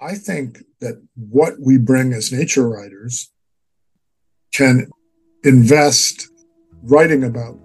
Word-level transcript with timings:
I 0.00 0.14
think 0.14 0.62
that 0.80 1.04
what 1.16 1.54
we 1.58 1.76
bring 1.76 2.12
as 2.12 2.30
nature 2.30 2.68
writers 2.68 3.32
can 4.54 4.88
invest 5.42 6.30
writing 6.84 7.24
about 7.24 7.58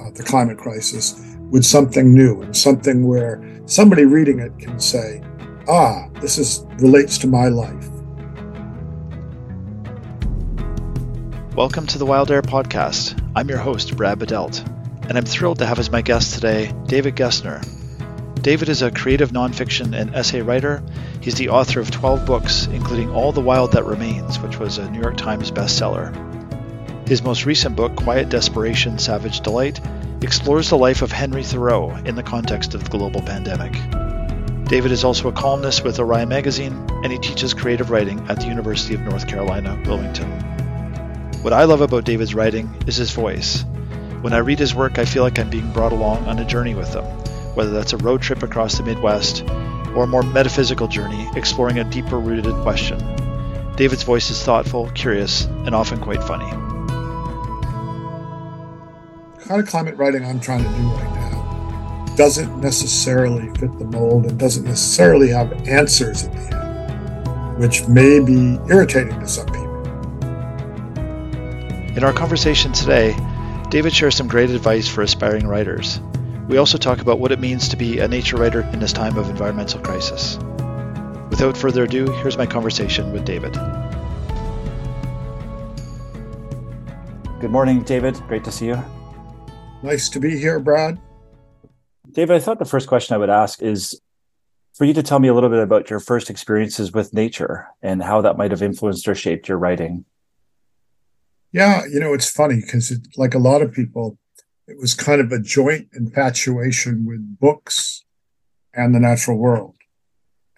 uh, 0.00 0.10
the 0.10 0.24
climate 0.24 0.58
crisis 0.58 1.14
with 1.52 1.64
something 1.64 2.12
new 2.12 2.42
and 2.42 2.56
something 2.56 3.06
where 3.06 3.40
somebody 3.66 4.06
reading 4.06 4.40
it 4.40 4.58
can 4.58 4.80
say, 4.80 5.22
ah, 5.68 6.08
this 6.20 6.36
is 6.36 6.66
relates 6.80 7.16
to 7.18 7.28
my 7.28 7.46
life. 7.46 7.88
Welcome 11.54 11.86
to 11.86 11.98
the 11.98 12.06
Wild 12.06 12.32
Air 12.32 12.42
Podcast. 12.42 13.16
I'm 13.36 13.48
your 13.48 13.58
host, 13.58 13.96
Brad 13.96 14.18
Bedelt, 14.18 14.68
and 15.08 15.16
I'm 15.16 15.24
thrilled 15.24 15.60
to 15.60 15.66
have 15.66 15.78
as 15.78 15.92
my 15.92 16.02
guest 16.02 16.34
today 16.34 16.74
David 16.86 17.14
Gessner. 17.14 17.81
David 18.42 18.68
is 18.68 18.82
a 18.82 18.90
creative 18.90 19.30
nonfiction 19.30 19.96
and 19.96 20.12
essay 20.16 20.42
writer. 20.42 20.82
He's 21.20 21.36
the 21.36 21.50
author 21.50 21.78
of 21.78 21.92
12 21.92 22.26
books, 22.26 22.66
including 22.66 23.08
All 23.12 23.30
the 23.30 23.40
Wild 23.40 23.70
That 23.70 23.84
Remains, 23.84 24.40
which 24.40 24.58
was 24.58 24.78
a 24.78 24.90
New 24.90 25.00
York 25.00 25.16
Times 25.16 25.52
bestseller. 25.52 26.12
His 27.08 27.22
most 27.22 27.46
recent 27.46 27.76
book, 27.76 27.94
Quiet 27.94 28.30
Desperation 28.30 28.98
Savage 28.98 29.42
Delight, 29.42 29.80
explores 30.22 30.70
the 30.70 30.76
life 30.76 31.02
of 31.02 31.12
Henry 31.12 31.44
Thoreau 31.44 31.94
in 32.04 32.16
the 32.16 32.22
context 32.24 32.74
of 32.74 32.82
the 32.82 32.90
global 32.90 33.22
pandemic. 33.22 33.74
David 34.68 34.90
is 34.90 35.04
also 35.04 35.28
a 35.28 35.32
columnist 35.32 35.84
with 35.84 36.00
Orion 36.00 36.28
Magazine, 36.28 36.84
and 37.04 37.12
he 37.12 37.18
teaches 37.18 37.54
creative 37.54 37.90
writing 37.90 38.26
at 38.28 38.40
the 38.40 38.46
University 38.46 38.94
of 38.94 39.02
North 39.02 39.28
Carolina, 39.28 39.80
Wilmington. 39.86 40.28
What 41.42 41.52
I 41.52 41.62
love 41.62 41.80
about 41.80 42.04
David's 42.04 42.34
writing 42.34 42.74
is 42.88 42.96
his 42.96 43.12
voice. 43.12 43.64
When 44.20 44.32
I 44.32 44.38
read 44.38 44.58
his 44.58 44.74
work, 44.74 44.98
I 44.98 45.04
feel 45.04 45.22
like 45.22 45.38
I'm 45.38 45.50
being 45.50 45.70
brought 45.72 45.92
along 45.92 46.26
on 46.26 46.40
a 46.40 46.44
journey 46.44 46.74
with 46.74 46.92
him, 46.92 47.04
whether 47.54 47.70
that's 47.70 47.92
a 47.92 47.98
road 47.98 48.22
trip 48.22 48.42
across 48.42 48.76
the 48.78 48.82
Midwest 48.82 49.44
or 49.94 50.04
a 50.04 50.06
more 50.06 50.22
metaphysical 50.22 50.88
journey 50.88 51.28
exploring 51.36 51.78
a 51.78 51.84
deeper 51.84 52.18
rooted 52.18 52.54
question. 52.62 52.98
David's 53.76 54.02
voice 54.02 54.30
is 54.30 54.42
thoughtful, 54.42 54.90
curious, 54.90 55.44
and 55.44 55.74
often 55.74 56.00
quite 56.00 56.22
funny. 56.22 56.50
The 59.38 59.44
kind 59.48 59.60
of 59.60 59.68
climate 59.68 59.96
writing 59.96 60.24
I'm 60.24 60.40
trying 60.40 60.62
to 60.62 60.70
do 60.70 60.88
right 60.94 61.14
now 61.14 62.14
doesn't 62.16 62.60
necessarily 62.60 63.48
fit 63.58 63.78
the 63.78 63.86
mold 63.86 64.26
and 64.26 64.38
doesn't 64.38 64.64
necessarily 64.64 65.28
have 65.30 65.52
answers 65.66 66.24
at 66.24 66.32
the 66.32 66.56
end, 66.56 67.58
which 67.58 67.86
may 67.88 68.20
be 68.20 68.58
irritating 68.68 69.18
to 69.18 69.26
some 69.26 69.46
people. 69.46 69.62
In 71.96 72.04
our 72.04 72.12
conversation 72.12 72.72
today, 72.72 73.16
David 73.70 73.94
shares 73.94 74.14
some 74.14 74.28
great 74.28 74.50
advice 74.50 74.88
for 74.88 75.02
aspiring 75.02 75.46
writers. 75.46 76.00
We 76.48 76.58
also 76.58 76.76
talk 76.76 77.00
about 77.00 77.20
what 77.20 77.30
it 77.30 77.38
means 77.38 77.68
to 77.68 77.76
be 77.76 78.00
a 78.00 78.08
nature 78.08 78.36
writer 78.36 78.62
in 78.72 78.80
this 78.80 78.92
time 78.92 79.16
of 79.16 79.30
environmental 79.30 79.80
crisis. 79.80 80.38
Without 81.30 81.56
further 81.56 81.84
ado, 81.84 82.10
here's 82.20 82.36
my 82.36 82.46
conversation 82.46 83.12
with 83.12 83.24
David. 83.24 83.52
Good 87.40 87.50
morning, 87.50 87.82
David. 87.84 88.20
Great 88.26 88.44
to 88.44 88.52
see 88.52 88.66
you. 88.66 88.82
Nice 89.82 90.08
to 90.10 90.20
be 90.20 90.36
here, 90.36 90.58
Brad. 90.58 91.00
David, 92.10 92.36
I 92.36 92.40
thought 92.40 92.58
the 92.58 92.64
first 92.64 92.88
question 92.88 93.14
I 93.14 93.18
would 93.18 93.30
ask 93.30 93.62
is 93.62 94.00
for 94.74 94.84
you 94.84 94.94
to 94.94 95.02
tell 95.02 95.20
me 95.20 95.28
a 95.28 95.34
little 95.34 95.48
bit 95.48 95.62
about 95.62 95.90
your 95.90 96.00
first 96.00 96.28
experiences 96.28 96.92
with 96.92 97.14
nature 97.14 97.68
and 97.82 98.02
how 98.02 98.20
that 98.20 98.36
might 98.36 98.50
have 98.50 98.62
influenced 98.62 99.06
or 99.06 99.14
shaped 99.14 99.48
your 99.48 99.58
writing. 99.58 100.04
Yeah, 101.52 101.82
you 101.90 102.00
know, 102.00 102.14
it's 102.14 102.30
funny 102.30 102.56
because, 102.56 102.92
like 103.16 103.34
a 103.34 103.38
lot 103.38 103.62
of 103.62 103.72
people, 103.72 104.18
it 104.66 104.78
was 104.78 104.94
kind 104.94 105.20
of 105.20 105.32
a 105.32 105.40
joint 105.40 105.88
infatuation 105.92 107.04
with 107.04 107.38
books 107.38 108.04
and 108.74 108.94
the 108.94 109.00
natural 109.00 109.38
world. 109.38 109.76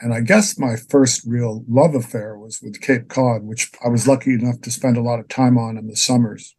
And 0.00 0.12
I 0.12 0.20
guess 0.20 0.58
my 0.58 0.76
first 0.76 1.24
real 1.26 1.64
love 1.68 1.94
affair 1.94 2.36
was 2.36 2.60
with 2.60 2.80
Cape 2.80 3.08
Cod, 3.08 3.42
which 3.42 3.70
I 3.84 3.88
was 3.88 4.06
lucky 4.06 4.34
enough 4.34 4.60
to 4.62 4.70
spend 4.70 4.96
a 4.96 5.02
lot 5.02 5.20
of 5.20 5.28
time 5.28 5.56
on 5.56 5.78
in 5.78 5.86
the 5.86 5.96
summers. 5.96 6.56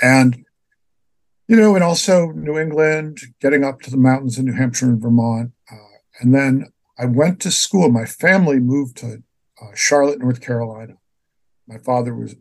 And, 0.00 0.44
you 1.48 1.56
know, 1.56 1.74
and 1.74 1.82
also 1.82 2.30
New 2.30 2.58
England, 2.58 3.18
getting 3.40 3.64
up 3.64 3.80
to 3.82 3.90
the 3.90 3.96
mountains 3.96 4.38
in 4.38 4.44
New 4.44 4.52
Hampshire 4.52 4.86
and 4.86 5.00
Vermont. 5.00 5.52
Uh, 5.70 5.76
and 6.20 6.34
then 6.34 6.72
I 6.98 7.06
went 7.06 7.40
to 7.40 7.50
school. 7.50 7.90
My 7.90 8.04
family 8.04 8.60
moved 8.60 8.98
to 8.98 9.22
uh, 9.60 9.74
Charlotte, 9.74 10.20
North 10.20 10.40
Carolina. 10.40 10.94
My 11.66 11.78
father 11.78 12.14
was 12.14 12.36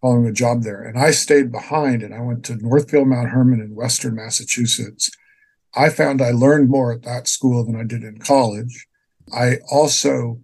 following 0.00 0.26
a 0.26 0.32
job 0.32 0.62
there. 0.62 0.82
And 0.82 0.98
I 0.98 1.10
stayed 1.10 1.52
behind 1.52 2.02
and 2.02 2.14
I 2.14 2.20
went 2.20 2.44
to 2.46 2.56
Northfield 2.56 3.08
Mount 3.08 3.28
Hermon 3.28 3.60
in 3.60 3.74
Western 3.74 4.14
Massachusetts. 4.14 5.10
I 5.74 5.90
found 5.90 6.20
I 6.20 6.30
learned 6.30 6.68
more 6.68 6.92
at 6.92 7.02
that 7.02 7.28
school 7.28 7.64
than 7.64 7.76
I 7.76 7.84
did 7.84 8.02
in 8.02 8.18
college. 8.18 8.86
I 9.32 9.58
also 9.70 10.40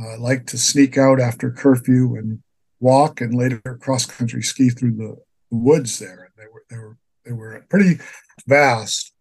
uh, 0.00 0.18
liked 0.18 0.48
to 0.48 0.58
sneak 0.58 0.98
out 0.98 1.20
after 1.20 1.50
curfew 1.50 2.16
and 2.16 2.42
walk 2.80 3.20
and 3.20 3.34
later 3.34 3.60
cross 3.80 4.06
country 4.06 4.42
ski 4.42 4.70
through 4.70 4.96
the 4.96 5.16
woods 5.50 5.98
there. 5.98 6.30
They 6.36 6.44
were, 6.52 6.64
they 6.68 6.76
were, 6.76 6.96
they 7.24 7.32
were 7.32 7.66
pretty 7.68 8.00
vast. 8.46 9.12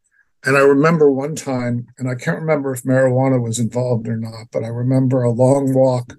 And 0.45 0.55
I 0.55 0.61
remember 0.61 1.11
one 1.11 1.35
time, 1.35 1.87
and 1.97 2.09
I 2.09 2.15
can't 2.15 2.39
remember 2.39 2.71
if 2.73 2.83
marijuana 2.83 3.41
was 3.41 3.57
involved 3.57 4.07
or 4.07 4.17
not, 4.17 4.47
but 4.51 4.63
I 4.63 4.67
remember 4.67 5.23
a 5.23 5.31
long 5.31 5.73
walk 5.73 6.13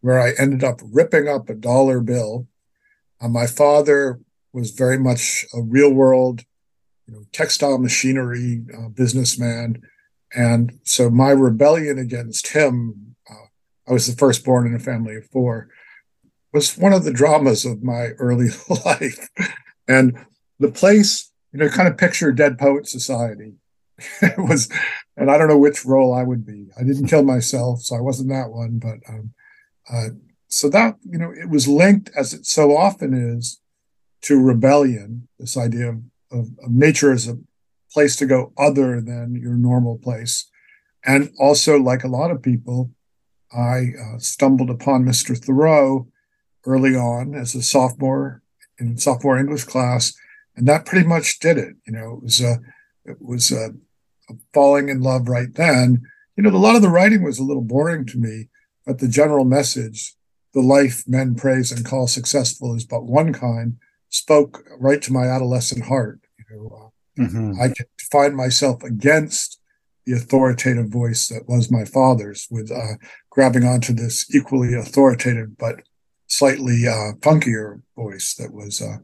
where 0.00 0.20
I 0.20 0.32
ended 0.38 0.64
up 0.64 0.80
ripping 0.82 1.28
up 1.28 1.48
a 1.48 1.54
dollar 1.54 2.00
bill 2.00 2.48
uh, 3.20 3.28
my 3.28 3.46
father 3.46 4.20
was 4.52 4.70
very 4.70 4.98
much 4.98 5.44
a 5.54 5.60
real 5.60 5.92
world, 5.92 6.44
you 7.06 7.14
know, 7.14 7.22
textile 7.32 7.78
machinery 7.78 8.62
uh, 8.76 8.88
businessman. 8.88 9.82
And 10.34 10.78
so 10.84 11.10
my 11.10 11.30
rebellion 11.30 11.98
against 11.98 12.48
him, 12.48 13.16
uh, 13.30 13.46
I 13.88 13.92
was 13.92 14.06
the 14.06 14.16
firstborn 14.16 14.66
in 14.66 14.74
a 14.74 14.78
family 14.78 15.16
of 15.16 15.26
four, 15.26 15.68
was 16.52 16.76
one 16.76 16.92
of 16.92 17.04
the 17.04 17.12
dramas 17.12 17.64
of 17.64 17.82
my 17.82 18.08
early 18.18 18.48
life. 18.84 19.28
and 19.86 20.18
the 20.58 20.70
place, 20.70 21.30
you 21.52 21.58
know, 21.58 21.68
kind 21.68 21.88
of 21.88 21.98
picture 21.98 22.32
Dead 22.32 22.58
Poet 22.58 22.88
Society. 22.88 23.54
it 24.22 24.38
was, 24.38 24.68
and 25.16 25.30
I 25.30 25.36
don't 25.36 25.48
know 25.48 25.58
which 25.58 25.84
role 25.84 26.14
I 26.14 26.22
would 26.22 26.46
be. 26.46 26.68
I 26.78 26.84
didn't 26.84 27.08
kill 27.08 27.22
myself, 27.22 27.82
so 27.82 27.96
I 27.96 28.00
wasn't 28.00 28.30
that 28.30 28.50
one, 28.50 28.78
but 28.78 28.98
um, 29.08 29.34
uh, 29.92 30.08
so 30.50 30.68
that 30.68 30.96
you 31.08 31.18
know 31.18 31.32
it 31.32 31.48
was 31.48 31.68
linked 31.68 32.10
as 32.16 32.34
it 32.34 32.44
so 32.44 32.76
often 32.76 33.14
is 33.14 33.60
to 34.22 34.38
rebellion 34.40 35.28
this 35.38 35.56
idea 35.56 35.88
of, 35.88 36.02
of, 36.30 36.48
of, 36.62 36.70
nature 36.70 37.12
as 37.12 37.26
a 37.26 37.38
place 37.90 38.16
to 38.16 38.26
go 38.26 38.52
other 38.58 39.00
than 39.00 39.34
your 39.34 39.54
normal 39.54 39.96
place. 39.96 40.50
And 41.04 41.32
also 41.38 41.78
like 41.78 42.04
a 42.04 42.08
lot 42.08 42.30
of 42.30 42.42
people 42.42 42.90
i 43.52 43.92
uh, 44.00 44.18
stumbled 44.18 44.70
upon 44.70 45.04
mr 45.04 45.36
thoreau 45.36 46.06
early 46.66 46.94
on 46.94 47.34
as 47.34 47.54
a 47.54 47.62
sophomore 47.62 48.42
in 48.78 48.96
sophomore 48.96 49.38
english 49.38 49.64
class 49.64 50.12
and 50.56 50.68
that 50.68 50.84
pretty 50.84 51.06
much 51.06 51.38
did 51.38 51.56
it. 51.56 51.76
You 51.86 51.94
know 51.94 52.14
it 52.14 52.22
was 52.22 52.40
a 52.40 52.60
it 53.04 53.16
was 53.20 53.50
a, 53.50 53.70
a 54.28 54.34
falling 54.52 54.88
in 54.88 55.00
love 55.00 55.28
right 55.28 55.52
then. 55.52 56.02
You 56.36 56.42
know 56.42 56.50
a 56.50 56.58
lot 56.58 56.76
of 56.76 56.82
the 56.82 56.90
writing 56.90 57.22
was 57.22 57.38
a 57.38 57.44
little 57.44 57.62
boring 57.62 58.04
to 58.06 58.18
me 58.18 58.48
but 58.86 58.98
the 58.98 59.08
general 59.08 59.44
message 59.44 60.14
the 60.54 60.60
life 60.60 61.04
men 61.06 61.34
praise 61.34 61.70
and 61.70 61.84
call 61.84 62.06
successful 62.06 62.74
is 62.74 62.84
but 62.84 63.04
one 63.04 63.32
kind 63.32 63.76
spoke 64.08 64.64
right 64.78 65.00
to 65.02 65.12
my 65.12 65.26
adolescent 65.26 65.84
heart. 65.84 66.20
You 66.38 66.56
know, 66.56 66.90
uh, 67.18 67.22
mm-hmm. 67.22 67.60
I 67.60 67.68
could 67.68 67.86
find 68.10 68.36
myself 68.36 68.82
against 68.82 69.60
the 70.04 70.12
authoritative 70.14 70.88
voice 70.88 71.28
that 71.28 71.48
was 71.48 71.70
my 71.70 71.84
father's, 71.84 72.48
with 72.50 72.70
uh, 72.72 72.94
grabbing 73.30 73.64
onto 73.64 73.92
this 73.92 74.32
equally 74.34 74.74
authoritative 74.74 75.56
but 75.56 75.82
slightly 76.26 76.86
uh, 76.86 77.12
funkier 77.20 77.82
voice 77.96 78.34
that 78.34 78.52
was 78.52 78.80
uh, 78.80 78.98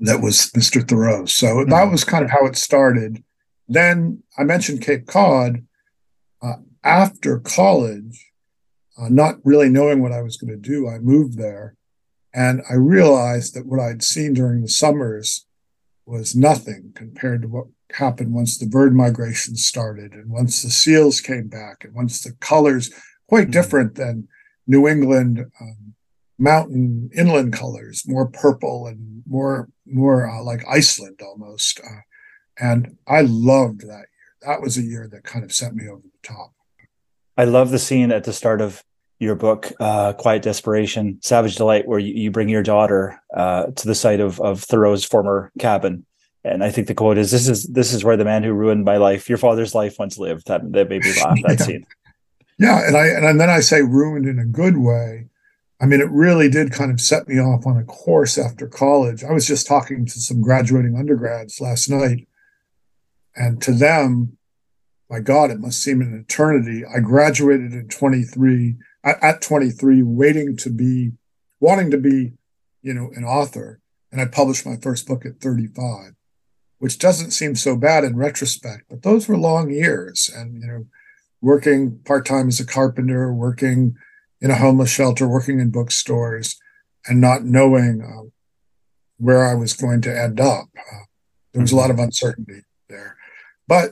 that 0.00 0.20
was 0.20 0.50
Mr. 0.56 0.86
Thoreau. 0.86 1.26
So 1.26 1.46
mm-hmm. 1.46 1.70
that 1.70 1.90
was 1.90 2.04
kind 2.04 2.24
of 2.24 2.30
how 2.30 2.46
it 2.46 2.56
started. 2.56 3.22
Then 3.68 4.22
I 4.38 4.44
mentioned 4.44 4.82
Cape 4.82 5.06
Cod. 5.06 5.64
Uh, 6.42 6.56
after 6.82 7.38
college, 7.38 8.32
uh, 8.98 9.08
not 9.08 9.36
really 9.44 9.68
knowing 9.68 10.00
what 10.00 10.12
I 10.12 10.22
was 10.22 10.36
going 10.36 10.50
to 10.50 10.56
do, 10.56 10.88
I 10.88 10.98
moved 10.98 11.38
there. 11.38 11.76
And 12.32 12.62
I 12.68 12.74
realized 12.74 13.54
that 13.54 13.66
what 13.66 13.80
I'd 13.80 14.02
seen 14.02 14.34
during 14.34 14.62
the 14.62 14.68
summers 14.68 15.46
was 16.06 16.34
nothing 16.34 16.92
compared 16.94 17.42
to 17.42 17.48
what 17.48 17.66
happened 17.92 18.34
once 18.34 18.58
the 18.58 18.66
bird 18.66 18.94
migration 18.94 19.56
started 19.56 20.12
and 20.12 20.30
once 20.30 20.62
the 20.62 20.70
seals 20.70 21.20
came 21.20 21.48
back 21.48 21.84
and 21.84 21.94
once 21.94 22.22
the 22.22 22.32
colors, 22.40 22.90
quite 23.28 23.44
mm-hmm. 23.44 23.52
different 23.52 23.94
than 23.94 24.28
New 24.66 24.88
England 24.88 25.44
um, 25.60 25.94
mountain 26.38 27.10
inland 27.16 27.52
colors, 27.52 28.02
more 28.06 28.26
purple 28.26 28.86
and 28.86 29.22
more, 29.26 29.68
more 29.86 30.28
uh, 30.28 30.42
like 30.42 30.64
Iceland 30.68 31.20
almost. 31.22 31.80
Uh, 31.80 32.00
and 32.58 32.96
I 33.06 33.22
loved 33.22 33.82
that 33.82 33.86
year. 33.86 34.34
That 34.42 34.60
was 34.60 34.76
a 34.76 34.82
year 34.82 35.08
that 35.12 35.24
kind 35.24 35.44
of 35.44 35.52
sent 35.52 35.74
me 35.74 35.88
over 35.88 36.02
the 36.02 36.28
top. 36.28 36.53
I 37.36 37.44
love 37.44 37.70
the 37.70 37.78
scene 37.78 38.12
at 38.12 38.24
the 38.24 38.32
start 38.32 38.60
of 38.60 38.82
your 39.18 39.34
book, 39.34 39.72
uh, 39.80 40.12
Quiet 40.12 40.42
Desperation, 40.42 41.18
Savage 41.22 41.56
Delight, 41.56 41.86
where 41.86 41.98
you, 41.98 42.14
you 42.14 42.30
bring 42.30 42.48
your 42.48 42.62
daughter 42.62 43.20
uh, 43.34 43.66
to 43.66 43.86
the 43.86 43.94
site 43.94 44.20
of, 44.20 44.40
of 44.40 44.62
Thoreau's 44.62 45.04
former 45.04 45.50
cabin. 45.58 46.04
And 46.44 46.62
I 46.62 46.70
think 46.70 46.88
the 46.88 46.94
quote 46.94 47.16
is, 47.16 47.30
"This 47.30 47.48
is 47.48 47.64
this 47.64 47.94
is 47.94 48.04
where 48.04 48.18
the 48.18 48.24
man 48.24 48.42
who 48.42 48.52
ruined 48.52 48.84
my 48.84 48.98
life, 48.98 49.30
your 49.30 49.38
father's 49.38 49.74
life, 49.74 49.96
once 49.98 50.18
lived." 50.18 50.46
That 50.46 50.72
that 50.72 50.90
made 50.90 51.02
me 51.02 51.12
laugh. 51.24 51.38
That 51.42 51.58
yeah. 51.60 51.64
scene. 51.64 51.86
Yeah, 52.58 52.86
and 52.86 52.96
I 52.96 53.06
and 53.06 53.40
then 53.40 53.48
I 53.48 53.60
say 53.60 53.80
ruined 53.80 54.26
in 54.26 54.38
a 54.38 54.44
good 54.44 54.76
way. 54.76 55.26
I 55.80 55.86
mean, 55.86 56.00
it 56.00 56.10
really 56.10 56.50
did 56.50 56.70
kind 56.70 56.90
of 56.90 57.00
set 57.00 57.26
me 57.28 57.40
off 57.40 57.66
on 57.66 57.78
a 57.78 57.84
course 57.84 58.36
after 58.36 58.66
college. 58.66 59.24
I 59.24 59.32
was 59.32 59.46
just 59.46 59.66
talking 59.66 60.04
to 60.04 60.20
some 60.20 60.42
graduating 60.42 60.96
undergrads 60.96 61.60
last 61.62 61.88
night, 61.88 62.28
and 63.34 63.60
to 63.62 63.72
them, 63.72 64.36
my 65.14 65.20
God, 65.20 65.52
it 65.52 65.60
must 65.60 65.80
seem 65.80 66.00
an 66.00 66.12
eternity. 66.12 66.82
I 66.84 66.98
graduated 66.98 67.72
in 67.72 67.86
23, 67.86 68.74
at 69.04 69.40
23, 69.40 70.02
waiting 70.02 70.56
to 70.56 70.70
be, 70.70 71.12
wanting 71.60 71.92
to 71.92 71.98
be, 71.98 72.32
you 72.82 72.92
know, 72.92 73.12
an 73.14 73.22
author. 73.22 73.78
And 74.10 74.20
I 74.20 74.24
published 74.24 74.66
my 74.66 74.74
first 74.74 75.06
book 75.06 75.24
at 75.24 75.38
35, 75.40 76.14
which 76.80 76.98
doesn't 76.98 77.30
seem 77.30 77.54
so 77.54 77.76
bad 77.76 78.02
in 78.02 78.16
retrospect, 78.16 78.86
but 78.90 79.02
those 79.02 79.28
were 79.28 79.38
long 79.38 79.70
years. 79.70 80.28
And, 80.34 80.60
you 80.60 80.66
know, 80.66 80.86
working 81.40 82.00
part 82.00 82.26
time 82.26 82.48
as 82.48 82.58
a 82.58 82.66
carpenter, 82.66 83.32
working 83.32 83.94
in 84.40 84.50
a 84.50 84.56
homeless 84.56 84.90
shelter, 84.90 85.28
working 85.28 85.60
in 85.60 85.70
bookstores, 85.70 86.58
and 87.06 87.20
not 87.20 87.44
knowing 87.44 88.02
uh, 88.02 88.28
where 89.18 89.46
I 89.46 89.54
was 89.54 89.74
going 89.74 90.00
to 90.00 90.20
end 90.20 90.40
up. 90.40 90.66
Uh, 90.76 91.04
there 91.52 91.62
was 91.62 91.70
a 91.70 91.76
lot 91.76 91.92
of 91.92 92.00
uncertainty 92.00 92.62
there. 92.88 93.16
But 93.68 93.90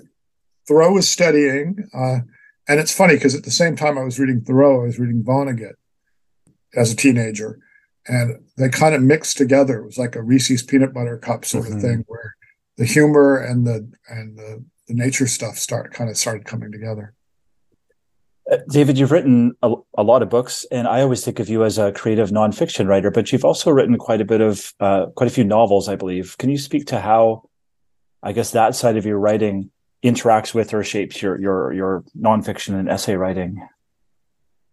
Thoreau 0.67 0.93
was 0.93 1.09
studying, 1.09 1.88
uh, 1.94 2.20
and 2.69 2.81
it's 2.81 2.94
funny 2.94 3.14
because 3.14 3.35
at 3.35 3.44
the 3.44 3.50
same 3.50 3.76
time 3.76 3.99
I 3.99 4.05
was 4.05 4.19
reading 4.19 4.41
Thoreau, 4.41 4.82
I 4.82 4.87
was 4.87 4.99
reading 4.99 5.23
Vonnegut 5.23 5.75
as 6.75 6.93
a 6.93 6.97
teenager, 6.97 7.59
and 8.06 8.44
they 8.56 8.69
kind 8.69 8.94
of 8.94 9.03
mixed 9.03 9.37
together. 9.37 9.81
It 9.81 9.87
was 9.87 9.99
like 9.99 10.17
a 10.17 10.23
Reese's 10.23 10.62
peanut 10.62 10.94
butter 10.94 11.19
cup 11.19 11.44
sort 11.44 11.64
mm-hmm. 11.64 11.76
of 11.76 11.82
thing, 11.82 12.05
where 12.06 12.37
the 12.76 12.85
humor 12.85 13.37
and 13.37 13.67
the 13.67 13.91
and 14.09 14.38
the, 14.38 14.64
the 14.88 14.94
nature 14.94 15.26
stuff 15.26 15.56
start 15.56 15.93
kind 15.93 16.11
of 16.11 16.17
started 16.17 16.44
coming 16.44 16.73
together. 16.73 17.15
Uh, 18.50 18.58
David, 18.69 18.99
you've 18.99 19.12
written 19.12 19.55
a, 19.62 19.73
a, 19.97 20.03
lot 20.03 20.23
of 20.23 20.29
books, 20.29 20.67
and 20.73 20.88
I 20.88 21.00
always 21.00 21.25
think 21.25 21.38
of 21.38 21.49
you 21.49 21.65
as 21.65 21.79
a 21.79 21.93
creative 21.93 22.31
nonfiction 22.31 22.88
writer. 22.88 23.11
But 23.11 23.31
you've 23.31 23.44
also 23.44 23.70
written 23.70 23.97
quite 23.99 24.20
a 24.20 24.25
bit 24.25 24.41
of, 24.41 24.73
uh, 24.81 25.06
quite 25.15 25.31
a 25.31 25.32
few 25.32 25.44
novels, 25.44 25.88
I 25.88 25.94
believe. 25.94 26.37
Can 26.38 26.50
you 26.50 26.58
speak 26.58 26.87
to 26.87 27.00
how, 27.00 27.49
I 28.20 28.32
guess, 28.32 28.50
that 28.50 28.75
side 28.75 28.97
of 28.97 29.06
your 29.06 29.19
writing 29.19 29.70
interacts 30.03 30.55
with 30.55 30.75
or 30.75 30.83
shapes 30.83 31.23
your 31.23 31.41
your 31.41 31.73
your 31.73 32.05
nonfiction 32.19 32.79
and 32.79 32.89
essay 32.89 33.17
writing? 33.17 33.67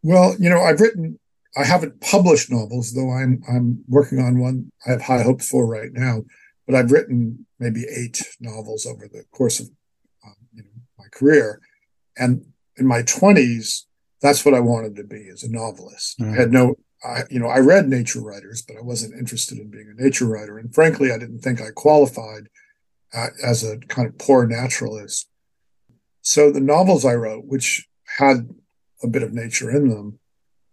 Well, 0.04 0.36
you 0.40 0.50
know, 0.50 0.62
I've 0.62 0.80
written. 0.80 1.20
I 1.58 1.64
haven't 1.66 2.00
published 2.00 2.52
novels, 2.52 2.94
though 2.94 3.12
I'm 3.12 3.42
I'm 3.50 3.84
working 3.88 4.20
on 4.20 4.40
one. 4.40 4.72
I 4.86 4.92
have 4.92 5.02
high 5.02 5.24
hopes 5.24 5.50
for 5.50 5.66
right 5.66 5.92
now, 5.92 6.24
but 6.66 6.76
I've 6.76 6.92
written 6.92 7.46
maybe 7.60 7.86
eight 7.90 8.22
novels 8.40 8.86
over 8.86 9.08
the 9.08 9.24
course 9.32 9.60
of 9.60 9.68
um, 10.26 10.36
you 10.54 10.64
know, 10.64 10.70
my 10.98 11.06
career, 11.12 11.60
and 12.18 12.46
in 12.80 12.88
my 12.88 13.04
20s, 13.04 13.84
that's 14.22 14.44
what 14.46 14.54
I 14.54 14.60
wanted 14.60 14.96
to 14.96 15.04
be 15.04 15.30
as 15.32 15.44
a 15.44 15.52
novelist. 15.52 16.20
Mm. 16.20 16.34
I 16.34 16.36
had 16.36 16.52
no, 16.52 16.76
I, 17.04 17.24
you 17.30 17.40
know, 17.40 17.48
I 17.48 17.60
read 17.60 17.88
nature 17.88 18.22
writers, 18.22 18.62
but 18.62 18.78
I 18.78 18.82
wasn't 18.82 19.20
interested 19.20 19.60
in 19.60 19.70
being 19.70 19.94
a 19.96 20.02
nature 20.02 20.26
writer. 20.26 20.58
And 20.58 20.74
frankly, 20.74 21.12
I 21.12 21.18
didn't 21.18 21.40
think 21.40 21.62
I 21.62 21.72
qualified 21.72 22.48
as 23.14 23.64
a 23.64 23.78
kind 23.88 24.08
of 24.08 24.18
poor 24.18 24.46
naturalist. 24.46 25.28
So 26.22 26.52
the 26.52 26.60
novels 26.60 27.06
I 27.06 27.16
wrote, 27.16 27.46
which 27.46 27.88
had 28.18 28.50
a 29.02 29.08
bit 29.08 29.24
of 29.24 29.34
nature 29.34 29.72
in 29.72 29.90
them, 29.90 30.20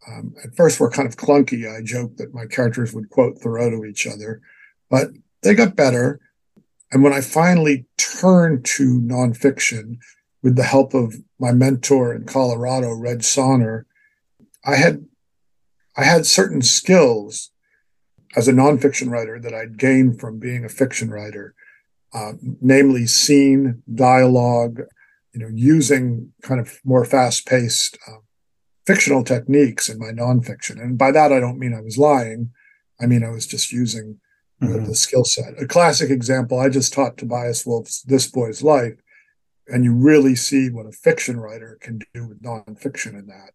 um, 0.08 0.34
at 0.44 0.54
first 0.54 0.78
were 0.78 0.90
kind 0.90 1.08
of 1.08 1.16
clunky. 1.16 1.66
I 1.66 1.82
joked 1.82 2.18
that 2.18 2.34
my 2.34 2.46
characters 2.46 2.92
would 2.92 3.10
quote 3.10 3.38
Thoreau 3.38 3.70
to 3.70 3.84
each 3.84 4.06
other, 4.06 4.40
but 4.90 5.08
they 5.42 5.54
got 5.54 5.76
better. 5.76 6.20
And 6.92 7.02
when 7.02 7.12
I 7.12 7.20
finally 7.20 7.86
turned 7.96 8.64
to 8.76 9.00
nonfiction, 9.00 9.98
with 10.46 10.54
the 10.54 10.62
help 10.62 10.94
of 10.94 11.16
my 11.40 11.50
mentor 11.50 12.14
in 12.14 12.24
Colorado, 12.24 12.94
Reg 12.94 13.24
Saner, 13.24 13.84
I 14.64 14.76
had 14.76 15.04
I 15.96 16.04
had 16.04 16.24
certain 16.24 16.62
skills 16.62 17.50
as 18.36 18.46
a 18.46 18.52
nonfiction 18.52 19.10
writer 19.10 19.40
that 19.40 19.52
I'd 19.52 19.76
gained 19.76 20.20
from 20.20 20.38
being 20.38 20.64
a 20.64 20.68
fiction 20.68 21.10
writer, 21.10 21.56
uh, 22.12 22.32
namely 22.60 23.06
scene, 23.06 23.82
dialogue, 23.94 24.80
you 25.32 25.40
know, 25.40 25.50
using 25.52 26.32
kind 26.42 26.60
of 26.60 26.78
more 26.84 27.04
fast-paced 27.04 27.98
uh, 28.08 28.20
fictional 28.86 29.24
techniques 29.24 29.88
in 29.88 29.98
my 29.98 30.10
nonfiction. 30.10 30.80
And 30.80 30.96
by 30.96 31.10
that, 31.10 31.32
I 31.32 31.40
don't 31.40 31.58
mean 31.58 31.74
I 31.74 31.80
was 31.80 31.98
lying. 31.98 32.52
I 33.00 33.06
mean 33.06 33.24
I 33.24 33.30
was 33.30 33.46
just 33.46 33.72
using 33.72 34.20
mm-hmm. 34.62 34.72
the, 34.72 34.80
the 34.88 34.94
skill 34.94 35.24
set. 35.24 35.60
A 35.60 35.66
classic 35.66 36.10
example: 36.10 36.58
I 36.58 36.68
just 36.68 36.92
taught 36.92 37.18
Tobias 37.18 37.66
Wolff's 37.66 38.02
"This 38.02 38.30
Boy's 38.30 38.62
Life," 38.62 38.94
and 39.68 39.84
you 39.84 39.92
really 39.92 40.34
see 40.34 40.70
what 40.70 40.86
a 40.86 40.92
fiction 40.92 41.38
writer 41.38 41.78
can 41.80 42.00
do 42.14 42.28
with 42.28 42.42
nonfiction 42.42 43.18
in 43.18 43.26
that, 43.26 43.50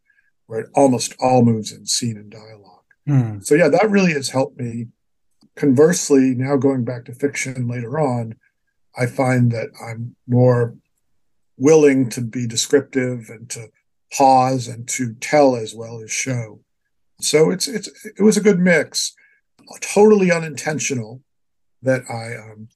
where 0.46 0.60
it 0.60 0.70
almost 0.76 1.16
all 1.20 1.44
moves 1.44 1.72
in 1.72 1.86
scene 1.86 2.18
and 2.18 2.30
dialogue. 2.30 2.84
Hmm. 3.08 3.40
So 3.40 3.56
yeah, 3.56 3.70
that 3.70 3.90
really 3.90 4.14
has 4.14 4.30
helped 4.30 4.60
me. 4.60 4.88
Conversely, 5.62 6.34
now 6.34 6.58
going 6.58 6.84
back 6.84 7.06
to 7.06 7.14
fiction 7.14 7.68
later 7.68 8.00
on, 8.00 8.36
I 8.98 9.06
find 9.06 9.52
that 9.52 9.70
I'm 9.86 10.16
more 10.28 10.76
willing 11.58 12.10
to 12.10 12.22
be 12.22 12.48
descriptive 12.48 13.30
and 13.30 13.48
to 13.52 13.68
pause 14.12 14.68
and 14.68 14.88
to 14.90 15.14
tell 15.14 15.56
as 15.56 15.76
well 15.76 16.02
as 16.02 16.12
show. 16.12 16.62
So 17.22 17.52
it's 17.52 17.68
it's 17.68 17.90
it 18.04 18.24
was 18.24 18.38
a 18.38 18.42
good 18.42 18.60
mix, 18.60 19.14
totally 19.82 20.32
unintentional 20.32 21.22
that 21.84 22.02
I 22.10 22.36
um, 22.36 22.68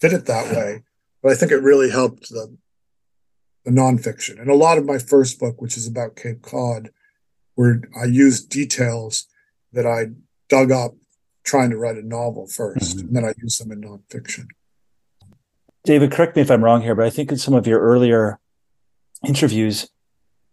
did 0.00 0.12
it 0.12 0.26
that 0.26 0.54
way 0.54 0.82
but 1.22 1.32
I 1.32 1.34
think 1.34 1.52
it 1.52 1.62
really 1.62 1.90
helped 1.90 2.28
the 2.30 2.56
the 3.64 3.70
nonfiction. 3.70 4.40
And 4.40 4.48
a 4.48 4.54
lot 4.54 4.78
of 4.78 4.86
my 4.86 4.96
first 4.96 5.38
book, 5.38 5.60
which 5.60 5.76
is 5.76 5.86
about 5.86 6.16
Cape 6.16 6.40
Cod, 6.40 6.90
where 7.56 7.82
I 8.00 8.06
used 8.06 8.48
details 8.48 9.26
that 9.72 9.86
I 9.86 10.12
dug 10.48 10.72
up 10.72 10.94
trying 11.50 11.70
to 11.70 11.76
write 11.76 11.96
a 11.96 12.06
novel 12.06 12.46
1st 12.46 12.76
mm-hmm. 12.76 12.98
and 13.00 13.16
then 13.16 13.24
I 13.24 13.32
use 13.42 13.58
them 13.58 13.72
in 13.72 13.80
nonfiction. 13.80 14.46
David, 15.84 16.12
correct 16.12 16.36
me 16.36 16.42
if 16.42 16.50
I'm 16.50 16.62
wrong 16.62 16.82
here, 16.82 16.94
but 16.94 17.06
I 17.06 17.10
think 17.10 17.32
in 17.32 17.38
some 17.38 17.54
of 17.54 17.66
your 17.66 17.80
earlier 17.80 18.38
interviews, 19.26 19.88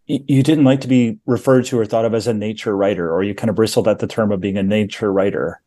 you 0.06 0.42
didn't 0.42 0.64
like 0.64 0.80
to 0.80 0.88
be 0.88 1.18
referred 1.26 1.66
to 1.66 1.78
or 1.78 1.84
thought 1.84 2.06
of 2.06 2.14
as 2.14 2.26
a 2.26 2.32
nature 2.32 2.74
writer, 2.74 3.12
or 3.12 3.22
you 3.22 3.34
kind 3.34 3.50
of 3.50 3.56
bristled 3.56 3.86
at 3.86 3.98
the 3.98 4.06
term 4.06 4.32
of 4.32 4.40
being 4.40 4.56
a 4.56 4.62
nature 4.62 5.12
writer. 5.12 5.60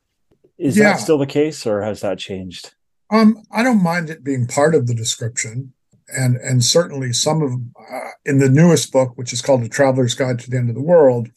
Is 0.57 0.77
yeah. 0.77 0.93
that 0.93 0.99
still 0.99 1.19
the 1.19 1.27
case, 1.27 1.67
or 1.67 1.83
has 1.83 2.01
that 2.01 2.17
changed? 2.17 2.73
Um, 3.11 3.43
I 3.51 3.61
don't 3.61 3.83
mind 3.83 4.09
it 4.09 4.23
being 4.23 4.47
part 4.47 4.73
of 4.73 4.87
the 4.87 4.95
description, 4.95 5.73
and 6.07 6.37
and 6.37 6.63
certainly 6.63 7.13
some 7.13 7.43
of 7.43 7.51
uh, 7.53 8.09
in 8.25 8.39
the 8.39 8.49
newest 8.49 8.91
book, 8.91 9.13
which 9.15 9.31
is 9.31 9.43
called 9.43 9.63
"The 9.63 9.69
Traveler's 9.69 10.15
Guide 10.15 10.39
to 10.39 10.49
the 10.49 10.57
End 10.57 10.69
of 10.69 10.75
the 10.75 10.81
World," 10.81 11.29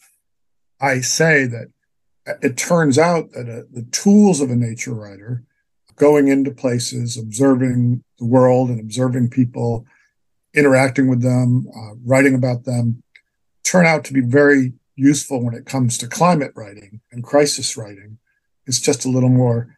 I 0.81 1.01
say 1.01 1.45
that 1.47 1.69
it 2.27 2.57
turns 2.57 2.99
out 2.99 3.33
that 3.33 3.49
uh, 3.49 3.63
the 3.73 3.87
tools 3.91 4.41
of 4.41 4.51
a 4.51 4.57
nature 4.57 4.95
writer, 4.95 5.45
going 5.97 6.29
into 6.29 6.51
places, 6.51 7.17
observing 7.17 8.03
the 8.19 8.25
world 8.25 8.71
and 8.71 8.81
observing 8.81 9.31
people, 9.31 9.87
interacting 10.55 11.09
with 11.09 11.23
them, 11.23 11.67
uh, 11.77 11.95
writing 12.05 12.35
about 12.35 12.65
them, 12.65 13.03
turn 13.65 13.87
out 13.87 14.05
to 14.05 14.13
be 14.13 14.21
very 14.21 14.73
useful 14.97 15.43
when 15.43 15.55
it 15.55 15.67
comes 15.67 15.99
to 15.99 16.09
climate 16.09 16.53
writing 16.55 17.01
and 17.13 17.25
crisis 17.25 17.77
writing. 17.77 18.19
It's 18.67 18.81
just 18.81 19.05
a 19.05 19.11
little 19.11 19.29
more 19.29 19.77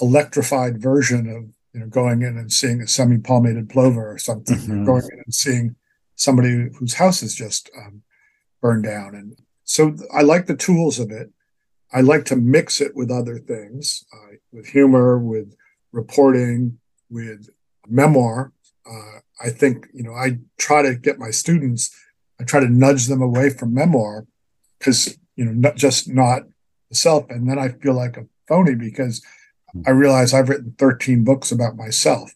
electrified 0.00 0.80
version 0.80 1.28
of 1.30 1.44
you 1.72 1.80
know 1.80 1.86
going 1.86 2.22
in 2.22 2.36
and 2.36 2.52
seeing 2.52 2.80
a 2.80 2.86
semi-palmated 2.86 3.68
plover 3.68 4.12
or 4.12 4.18
something, 4.18 4.56
mm-hmm. 4.56 4.84
going 4.84 5.02
in 5.10 5.22
and 5.24 5.34
seeing 5.34 5.76
somebody 6.16 6.68
whose 6.78 6.94
house 6.94 7.22
is 7.22 7.34
just 7.34 7.70
um, 7.76 8.02
burned 8.60 8.84
down. 8.84 9.14
And 9.14 9.38
so 9.64 9.96
I 10.14 10.22
like 10.22 10.46
the 10.46 10.56
tools 10.56 10.98
of 10.98 11.10
it. 11.10 11.30
I 11.92 12.00
like 12.02 12.24
to 12.26 12.36
mix 12.36 12.80
it 12.80 12.94
with 12.94 13.10
other 13.10 13.38
things, 13.38 14.04
uh, 14.12 14.36
with 14.52 14.68
humor, 14.68 15.18
with 15.18 15.56
reporting, 15.92 16.78
with 17.08 17.48
memoir. 17.88 18.52
Uh, 18.88 19.20
I 19.42 19.50
think 19.50 19.88
you 19.92 20.02
know 20.02 20.14
I 20.14 20.38
try 20.58 20.82
to 20.82 20.94
get 20.94 21.18
my 21.18 21.30
students. 21.30 21.94
I 22.40 22.44
try 22.44 22.60
to 22.60 22.68
nudge 22.68 23.06
them 23.06 23.22
away 23.22 23.50
from 23.50 23.74
memoir 23.74 24.26
because 24.78 25.18
you 25.36 25.44
know 25.44 25.52
not 25.52 25.76
just 25.76 26.08
not 26.08 26.42
the 26.88 26.94
self, 26.94 27.28
and 27.30 27.48
then 27.48 27.58
I 27.58 27.68
feel 27.68 27.94
like 27.94 28.16
a 28.16 28.26
phony 28.46 28.74
because 28.74 29.22
I 29.86 29.90
realize 29.90 30.34
I've 30.34 30.48
written 30.48 30.74
13 30.78 31.24
books 31.24 31.52
about 31.52 31.76
myself. 31.76 32.34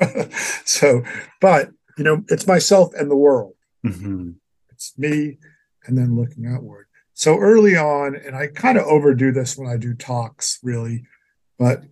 so, 0.64 1.02
but 1.40 1.70
you 1.96 2.04
know, 2.04 2.24
it's 2.28 2.46
myself 2.46 2.92
and 2.94 3.10
the 3.10 3.16
world. 3.16 3.54
Mm-hmm. 3.84 4.32
It's 4.70 4.96
me 4.98 5.38
and 5.86 5.96
then 5.96 6.16
looking 6.16 6.46
outward. 6.46 6.87
So 7.18 7.36
early 7.36 7.76
on, 7.76 8.14
and 8.14 8.36
I 8.36 8.46
kind 8.46 8.78
of 8.78 8.84
overdo 8.84 9.32
this 9.32 9.58
when 9.58 9.68
I 9.68 9.76
do 9.76 9.92
talks, 9.92 10.60
really, 10.62 11.02
but 11.58 11.82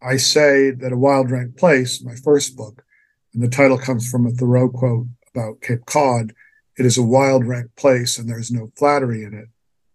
I 0.00 0.16
say 0.16 0.70
that 0.70 0.92
A 0.92 0.96
Wild 0.96 1.32
Rank 1.32 1.56
Place, 1.56 2.04
my 2.04 2.14
first 2.14 2.56
book, 2.56 2.84
and 3.34 3.42
the 3.42 3.48
title 3.48 3.78
comes 3.78 4.08
from 4.08 4.26
a 4.26 4.30
Thoreau 4.30 4.68
quote 4.68 5.08
about 5.34 5.60
Cape 5.60 5.86
Cod. 5.86 6.34
It 6.78 6.86
is 6.86 6.96
a 6.96 7.02
wild, 7.02 7.48
rank 7.48 7.74
place, 7.74 8.16
and 8.16 8.28
there's 8.28 8.52
no 8.52 8.70
flattery 8.76 9.24
in 9.24 9.34
it. 9.34 9.48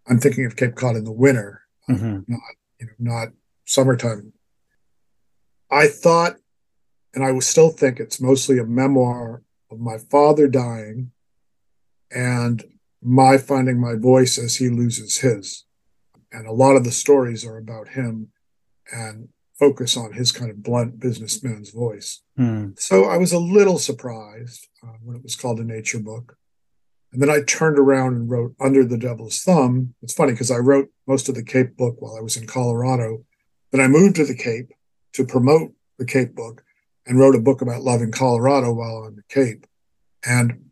I'm 0.09 0.19
thinking 0.19 0.43
of 0.43 0.57
Cape 0.57 0.75
Cod 0.75 0.97
in 0.97 1.05
the 1.05 1.11
winter, 1.13 1.61
mm-hmm. 1.89 2.19
not 2.27 2.41
you 2.77 2.87
know, 2.87 2.93
not 2.99 3.29
summertime. 3.63 4.33
I 5.71 5.87
thought, 5.87 6.35
and 7.13 7.23
I 7.23 7.39
still 7.39 7.69
think 7.69 8.01
it's 8.01 8.19
mostly 8.19 8.59
a 8.59 8.65
memoir 8.65 9.41
of 9.71 9.79
my 9.79 9.99
father 9.99 10.49
dying 10.49 11.11
and 12.13 12.61
my 13.01 13.37
finding 13.37 13.79
my 13.79 13.95
voice 13.95 14.37
as 14.37 14.57
he 14.57 14.69
loses 14.69 15.17
his. 15.17 15.65
And 16.31 16.47
a 16.47 16.53
lot 16.53 16.75
of 16.75 16.83
the 16.83 16.91
stories 16.91 17.45
are 17.45 17.57
about 17.57 17.89
him 17.89 18.29
and 18.91 19.29
focus 19.59 19.97
on 19.97 20.13
his 20.13 20.31
kind 20.31 20.49
of 20.49 20.63
blunt 20.63 20.99
businessman's 20.99 21.71
voice. 21.71 22.21
Hmm. 22.35 22.69
So 22.77 23.05
I 23.05 23.17
was 23.17 23.31
a 23.31 23.39
little 23.39 23.77
surprised 23.77 24.67
uh, 24.83 24.97
when 25.03 25.15
it 25.15 25.23
was 25.23 25.35
called 25.35 25.59
a 25.59 25.63
nature 25.63 25.99
book. 25.99 26.37
And 27.11 27.21
then 27.21 27.29
I 27.29 27.41
turned 27.41 27.77
around 27.77 28.15
and 28.15 28.29
wrote 28.29 28.55
Under 28.59 28.85
the 28.85 28.97
Devil's 28.97 29.41
Thumb. 29.41 29.93
It's 30.01 30.13
funny 30.13 30.31
because 30.31 30.51
I 30.51 30.57
wrote 30.57 30.89
most 31.07 31.27
of 31.27 31.35
the 31.35 31.43
Cape 31.43 31.75
book 31.75 31.97
while 31.99 32.15
I 32.17 32.21
was 32.21 32.37
in 32.37 32.47
Colorado. 32.47 33.23
Then 33.71 33.81
I 33.81 33.87
moved 33.87 34.15
to 34.15 34.25
the 34.25 34.35
Cape 34.35 34.71
to 35.13 35.25
promote 35.25 35.73
the 35.99 36.05
Cape 36.05 36.33
book 36.33 36.63
and 37.05 37.19
wrote 37.19 37.35
a 37.35 37.41
book 37.41 37.61
about 37.61 37.83
love 37.83 38.01
in 38.01 38.11
Colorado 38.11 38.71
while 38.71 38.97
on 38.97 39.15
the 39.15 39.23
Cape. 39.29 39.67
And 40.25 40.71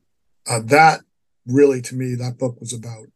uh, 0.50 0.62
that 0.66 1.02
really, 1.50 1.82
to 1.84 1.96
me, 1.96 2.16
that 2.16 2.38
book 2.38 2.60
was 2.60 2.74
about 2.74 3.08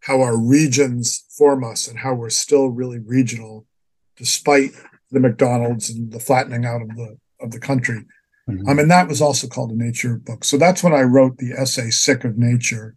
how 0.00 0.20
our 0.22 0.38
regions 0.38 1.24
form 1.36 1.62
us 1.64 1.86
and 1.86 1.98
how 1.98 2.14
we're 2.14 2.30
still 2.30 2.68
really 2.68 2.98
regional 2.98 3.66
despite 4.16 4.70
the 5.10 5.20
McDonald's 5.20 5.90
and 5.90 6.12
the 6.12 6.20
flattening 6.20 6.64
out 6.64 6.82
of 6.82 6.88
the 6.96 7.18
of 7.40 7.50
the 7.50 7.58
country. 7.58 8.04
Mm-hmm. 8.48 8.68
Um, 8.68 8.78
and 8.78 8.90
that 8.90 9.08
was 9.08 9.20
also 9.20 9.46
called 9.46 9.70
a 9.70 9.76
nature 9.76 10.16
book. 10.16 10.44
So 10.44 10.56
that's 10.56 10.82
when 10.82 10.92
I 10.92 11.02
wrote 11.02 11.38
the 11.38 11.52
essay 11.52 11.90
"Sick 11.90 12.24
of 12.24 12.38
Nature." 12.38 12.96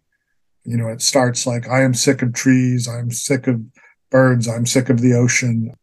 You 0.64 0.76
know, 0.76 0.88
it 0.88 1.02
starts 1.02 1.46
like, 1.46 1.68
"I 1.68 1.82
am 1.82 1.94
sick 1.94 2.22
of 2.22 2.32
trees. 2.32 2.88
I'm 2.88 3.10
sick 3.10 3.46
of 3.46 3.60
birds. 4.10 4.48
I'm 4.48 4.66
sick 4.66 4.88
of 4.88 5.00
the 5.00 5.14
ocean," 5.14 5.74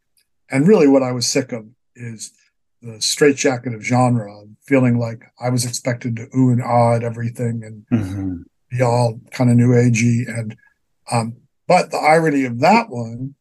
and 0.50 0.68
really, 0.68 0.88
what 0.88 1.04
I 1.04 1.12
was 1.12 1.28
sick 1.28 1.52
of 1.52 1.66
is 1.96 2.32
the 2.82 3.00
straitjacket 3.00 3.74
of 3.74 3.84
genre, 3.84 4.44
feeling 4.64 4.98
like 4.98 5.24
I 5.40 5.50
was 5.50 5.66
expected 5.66 6.16
to 6.16 6.28
ooh 6.36 6.52
and 6.52 6.64
ah 6.64 6.96
at 6.96 7.04
everything 7.04 7.64
and 7.64 7.86
mm-hmm. 7.92 8.42
Be 8.72 8.82
all 8.82 9.20
kind 9.32 9.52
of 9.52 9.58
new 9.58 9.70
agey. 9.70 10.28
And 10.28 10.58
um, 11.12 11.38
but 11.68 11.92
the 11.92 11.98
irony 11.98 12.46
of 12.46 12.60
that 12.62 12.90
one 12.90 13.36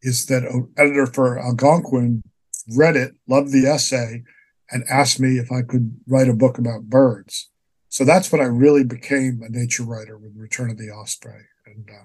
is 0.00 0.26
that 0.26 0.44
an 0.44 0.72
editor 0.78 1.06
for 1.06 1.38
Algonquin 1.38 2.22
read 2.74 2.96
it, 2.96 3.14
loved 3.28 3.52
the 3.52 3.66
essay, 3.66 4.22
and 4.70 4.84
asked 4.88 5.20
me 5.20 5.38
if 5.38 5.52
I 5.52 5.62
could 5.62 6.00
write 6.06 6.28
a 6.28 6.34
book 6.34 6.58
about 6.58 6.88
birds. 6.88 7.50
So 7.88 8.04
that's 8.04 8.30
when 8.30 8.40
I 8.40 8.44
really 8.44 8.84
became 8.84 9.42
a 9.42 9.48
nature 9.48 9.84
writer 9.84 10.16
with 10.18 10.36
Return 10.36 10.70
of 10.70 10.78
the 10.78 10.90
Osprey. 10.90 11.46
And 11.66 11.88
uh, 11.90 12.04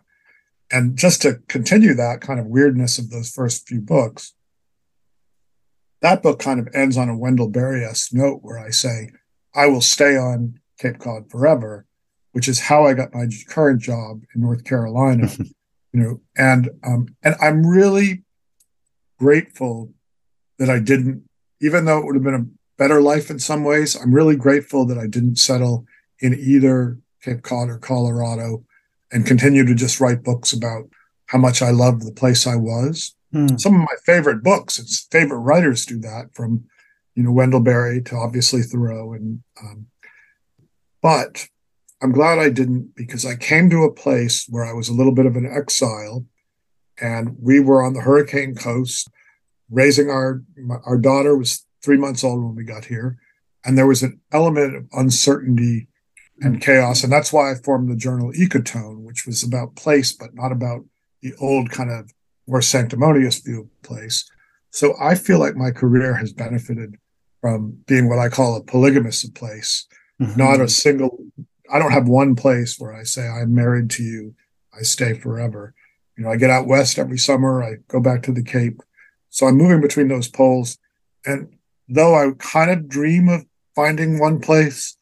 and 0.72 0.98
just 0.98 1.22
to 1.24 1.42
continue 1.48 1.94
that 1.96 2.22
kind 2.22 2.40
of 2.40 2.46
weirdness 2.46 2.98
of 2.98 3.10
those 3.10 3.30
first 3.30 3.68
few 3.68 3.82
books, 3.82 4.34
that 6.02 6.24
book 6.24 6.40
kind 6.40 6.60
of 6.60 6.70
ends 6.74 6.98
on 6.98 7.10
a 7.10 7.18
Wendell 7.18 7.50
Berry-esque 7.50 8.14
note 8.14 8.40
where 8.42 8.58
I 8.58 8.70
say, 8.70 9.10
I 9.54 9.68
will 9.68 9.82
stay 9.82 10.16
on 10.16 10.60
Cape 10.80 10.98
Cod 10.98 11.30
forever, 11.30 11.86
which 12.32 12.48
is 12.48 12.60
how 12.60 12.86
I 12.86 12.94
got 12.94 13.14
my 13.14 13.28
current 13.50 13.82
job 13.82 14.22
in 14.34 14.42
North 14.42 14.64
Carolina. 14.64 15.30
you 15.94 16.00
know, 16.00 16.22
and 16.38 16.70
um, 16.84 17.08
and 17.24 17.36
I'm 17.42 17.66
really 17.66 18.24
grateful 19.20 19.94
that 20.58 20.70
I 20.70 20.80
didn't, 20.80 21.24
even 21.62 21.86
though 21.86 22.00
it 22.00 22.06
would 22.06 22.16
have 22.16 22.24
been 22.24 22.34
a 22.34 22.46
better 22.78 23.02
life 23.02 23.30
in 23.30 23.40
some 23.40 23.64
ways, 23.64 23.96
I'm 23.96 24.14
really 24.14 24.36
grateful 24.36 24.86
that 24.86 24.98
I 24.98 25.08
didn't 25.08 25.38
settle 25.38 25.86
in 26.20 26.34
either 26.34 26.98
Cape 27.22 27.44
Cod 27.44 27.70
or 27.70 27.78
Colorado 27.78 28.64
and 29.12 29.26
continue 29.26 29.66
to 29.66 29.76
just 29.76 30.00
write 30.00 30.24
books 30.24 30.54
about 30.54 30.90
how 31.28 31.38
much 31.38 31.62
I 31.62 31.72
loved 31.72 32.06
the 32.06 32.12
place 32.12 32.48
I 32.48 32.56
was. 32.56 33.16
Hmm. 33.32 33.58
Some 33.58 33.76
of 33.76 33.82
my 33.82 33.96
favorite 34.06 34.44
books, 34.44 34.80
it's 34.80 35.08
favorite 35.12 35.40
writers 35.40 35.86
do 35.86 36.00
that 36.00 36.34
from, 36.34 36.66
you 37.16 37.24
know, 37.24 37.32
Wendell 37.32 37.60
Berry 37.60 38.02
to 38.04 38.16
obviously 38.16 38.62
Thoreau. 38.62 39.14
And, 39.14 39.42
um, 39.62 39.88
but 41.02 41.48
I'm 42.02 42.12
glad 42.12 42.40
I 42.40 42.50
didn't 42.50 42.96
because 42.96 43.26
I 43.26 43.36
came 43.36 43.70
to 43.70 43.84
a 43.84 43.94
place 43.94 44.48
where 44.50 44.66
I 44.66 44.74
was 44.74 44.90
a 44.90 44.94
little 44.94 45.14
bit 45.14 45.26
of 45.26 45.36
an 45.36 45.46
exile 45.46 46.26
and 47.00 47.36
we 47.40 47.60
were 47.60 47.84
on 47.84 47.94
the 47.94 48.02
hurricane 48.02 48.56
coast 48.56 49.10
raising 49.70 50.10
our 50.10 50.44
our 50.86 50.98
daughter 50.98 51.38
was 51.38 51.66
three 51.84 51.98
months 51.98 52.24
old 52.24 52.44
when 52.44 52.56
we 52.56 52.64
got 52.64 52.86
here 52.86 53.18
and 53.66 53.78
there 53.78 53.88
was 53.88 54.04
an 54.04 54.20
element 54.32 54.76
of 54.76 54.86
uncertainty 54.94 55.88
and 56.42 56.62
chaos 56.62 57.04
and 57.04 57.12
that's 57.12 57.32
why 57.32 57.52
i 57.52 57.56
formed 57.56 57.90
the 57.90 57.96
journal 57.96 58.32
ecotone 58.34 59.02
which 59.02 59.26
was 59.26 59.44
about 59.44 59.76
place 59.76 60.12
but 60.12 60.36
not 60.36 60.52
about 60.52 60.82
the 61.22 61.34
old 61.40 61.70
kind 61.70 61.90
of 61.90 62.12
more 62.48 62.62
sanctimonious 62.62 63.40
view 63.40 63.62
of 63.62 63.82
place 63.82 64.30
so 64.72 64.94
i 65.00 65.16
feel 65.16 65.40
like 65.40 65.56
my 65.56 65.72
career 65.72 66.14
has 66.14 66.34
benefited 66.34 66.96
from 67.40 67.78
being 67.88 68.10
what 68.10 68.20
i 68.20 68.28
call 68.28 68.58
a 68.58 68.64
polygamous 68.64 69.24
of 69.24 69.34
place 69.34 69.88
mm-hmm. 70.20 70.38
not 70.38 70.60
a 70.60 70.68
single 70.68 71.18
I 71.72 71.80
don't 71.80 71.92
have 71.92 72.08
one 72.08 72.36
place 72.36 72.78
where 72.78 72.94
I 72.94 73.04
say 73.04 73.28
I'm 73.28 73.54
married 73.56 73.90
to 73.92 74.04
you. 74.04 74.36
I 74.78 74.84
stay 74.84 75.14
forever. 75.14 75.74
You 76.18 76.26
know, 76.26 76.32
I 76.32 76.38
get 76.38 76.50
out 76.50 76.68
west 76.68 77.00
every 77.00 77.18
summer. 77.18 77.64
I 77.64 77.76
go 77.88 78.00
back 78.00 78.24
to 78.24 78.32
the 78.32 78.44
Cape. 78.44 78.82
So 79.30 79.48
I'm 79.48 79.58
moving 79.58 79.82
between 79.82 80.10
those 80.10 80.28
poles. 80.28 80.78
And 81.26 81.56
though 81.88 82.16
I 82.16 82.32
kind 82.38 82.70
of 82.70 82.90
dream 82.90 83.30
of 83.30 83.46
finding 83.76 84.20
one 84.20 84.42
place, 84.42 84.98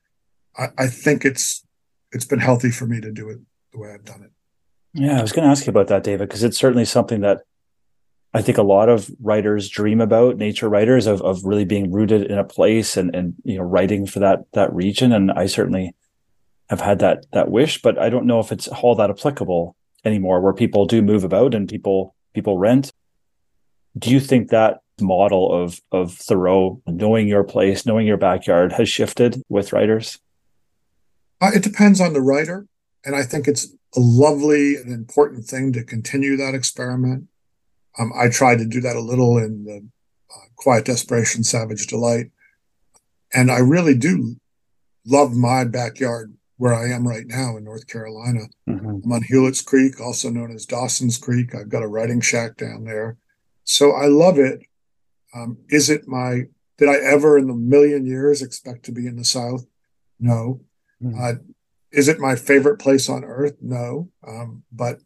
I, 0.57 0.67
I 0.77 0.87
think 0.87 1.25
it's 1.25 1.65
it's 2.11 2.25
been 2.25 2.39
healthy 2.39 2.71
for 2.71 2.85
me 2.85 3.01
to 3.01 3.11
do 3.11 3.29
it 3.29 3.39
the 3.71 3.79
way 3.79 3.91
I've 3.91 4.05
done 4.05 4.23
it. 4.23 4.31
Yeah, 4.93 5.19
I 5.19 5.21
was 5.21 5.31
going 5.31 5.45
to 5.45 5.51
ask 5.51 5.65
you 5.65 5.71
about 5.71 5.87
that, 5.87 6.03
David, 6.03 6.27
because 6.27 6.43
it's 6.43 6.57
certainly 6.57 6.85
something 6.85 7.21
that 7.21 7.41
I 8.33 8.41
think 8.41 8.57
a 8.57 8.63
lot 8.63 8.89
of 8.89 9.09
writers 9.21 9.69
dream 9.69 10.01
about, 10.01 10.37
nature 10.37 10.69
writers, 10.69 11.07
of 11.07 11.21
of 11.21 11.45
really 11.45 11.65
being 11.65 11.91
rooted 11.91 12.29
in 12.29 12.37
a 12.37 12.43
place 12.43 12.97
and 12.97 13.15
and 13.15 13.33
you 13.43 13.57
know 13.57 13.63
writing 13.63 14.05
for 14.05 14.19
that 14.19 14.45
that 14.53 14.71
region. 14.73 15.11
And 15.11 15.31
I 15.31 15.47
certainly 15.47 15.95
have 16.69 16.81
had 16.81 16.99
that 16.99 17.25
that 17.31 17.49
wish, 17.49 17.81
but 17.81 17.97
I 17.97 18.09
don't 18.09 18.25
know 18.25 18.39
if 18.39 18.51
it's 18.51 18.67
all 18.67 18.95
that 18.95 19.09
applicable 19.09 19.75
anymore, 20.05 20.41
where 20.41 20.53
people 20.53 20.85
do 20.85 21.01
move 21.01 21.23
about 21.23 21.53
and 21.53 21.67
people 21.67 22.15
people 22.33 22.57
rent. 22.57 22.91
Do 23.97 24.11
you 24.11 24.19
think 24.19 24.49
that 24.49 24.81
model 25.01 25.51
of 25.51 25.81
of 25.91 26.13
Thoreau, 26.13 26.81
knowing 26.85 27.27
your 27.27 27.43
place, 27.43 27.85
knowing 27.85 28.05
your 28.05 28.17
backyard, 28.17 28.73
has 28.73 28.87
shifted 28.87 29.41
with 29.49 29.73
writers? 29.73 30.19
Uh, 31.41 31.51
it 31.53 31.63
depends 31.63 31.99
on 32.01 32.13
the 32.13 32.21
writer, 32.21 32.67
and 33.03 33.15
I 33.15 33.23
think 33.23 33.47
it's 33.47 33.65
a 33.95 33.99
lovely 33.99 34.75
and 34.75 34.91
important 34.91 35.45
thing 35.45 35.73
to 35.73 35.83
continue 35.83 36.37
that 36.37 36.53
experiment. 36.53 37.27
Um, 37.97 38.11
I 38.15 38.29
tried 38.29 38.59
to 38.59 38.65
do 38.65 38.81
that 38.81 38.95
a 38.95 39.01
little 39.01 39.37
in 39.37 39.65
the 39.65 39.77
uh, 40.31 40.45
Quiet 40.57 40.85
Desperation, 40.85 41.43
Savage 41.43 41.87
Delight, 41.87 42.31
and 43.33 43.49
I 43.49 43.59
really 43.59 43.95
do 43.95 44.35
love 45.05 45.35
my 45.35 45.63
backyard 45.63 46.35
where 46.59 46.73
I 46.73 46.89
am 46.89 47.07
right 47.07 47.25
now 47.25 47.55
in 47.55 47.63
North 47.63 47.87
Carolina. 47.87 48.41
Mm-hmm. 48.67 48.99
I'm 49.05 49.11
on 49.13 49.23
Hewlett's 49.23 49.61
Creek, 49.61 50.01
also 50.01 50.29
known 50.29 50.51
as 50.51 50.65
Dawson's 50.65 51.17
Creek. 51.17 51.55
I've 51.55 51.69
got 51.69 51.83
a 51.83 51.87
writing 51.87 52.19
shack 52.19 52.57
down 52.57 52.83
there. 52.83 53.15
So 53.63 53.93
I 53.93 54.07
love 54.07 54.37
it. 54.37 54.59
Um, 55.33 55.59
is 55.69 55.89
it 55.89 56.05
my, 56.05 56.41
did 56.77 56.89
I 56.89 56.95
ever 56.95 57.37
in 57.37 57.47
the 57.47 57.53
million 57.53 58.05
years 58.05 58.41
expect 58.41 58.83
to 58.83 58.91
be 58.91 59.07
in 59.07 59.15
the 59.15 59.23
South? 59.23 59.65
No. 60.19 60.59
Mm-hmm. 61.01 61.17
Uh, 61.23 61.33
is 61.93 62.09
it 62.09 62.19
my 62.19 62.35
favorite 62.35 62.77
place 62.77 63.07
on 63.07 63.23
earth? 63.23 63.55
No. 63.61 64.09
Um, 64.27 64.63
but 64.69 64.99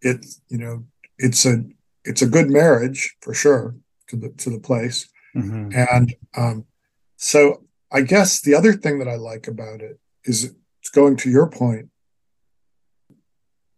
it's, 0.00 0.42
you 0.48 0.58
know, 0.58 0.84
it's 1.18 1.44
a, 1.44 1.64
it's 2.04 2.22
a 2.22 2.28
good 2.28 2.50
marriage 2.50 3.16
for 3.20 3.34
sure 3.34 3.74
to 4.10 4.16
the, 4.16 4.28
to 4.28 4.48
the 4.48 4.60
place. 4.60 5.08
Mm-hmm. 5.34 5.72
And, 5.90 6.14
um, 6.36 6.66
so 7.16 7.64
I 7.90 8.02
guess 8.02 8.40
the 8.40 8.54
other 8.54 8.74
thing 8.74 9.00
that 9.00 9.08
I 9.08 9.16
like 9.16 9.48
about 9.48 9.80
it 9.80 9.98
is 10.22 10.54
going 10.90 11.16
to 11.18 11.30
your 11.30 11.48
point, 11.48 11.88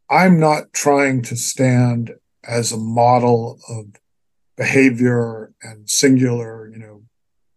I'm 0.09 0.39
not 0.39 0.73
trying 0.73 1.23
to 1.23 1.37
stand 1.37 2.13
as 2.45 2.73
a 2.73 2.77
model 2.77 3.59
of 3.69 3.87
behavior 4.57 5.53
and 5.63 5.89
singular, 5.89 6.69
you 6.69 6.79
know, 6.79 7.03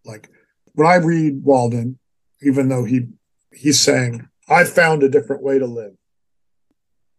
like 0.03 0.29
when 0.73 0.87
I 0.87 0.95
read 0.95 1.43
Walden, 1.43 1.99
even 2.41 2.69
though 2.69 2.85
he 2.85 3.07
he's 3.53 3.79
saying, 3.79 4.27
I 4.47 4.63
found 4.63 5.03
a 5.03 5.09
different 5.09 5.43
way 5.43 5.59
to 5.59 5.65
live. 5.65 5.93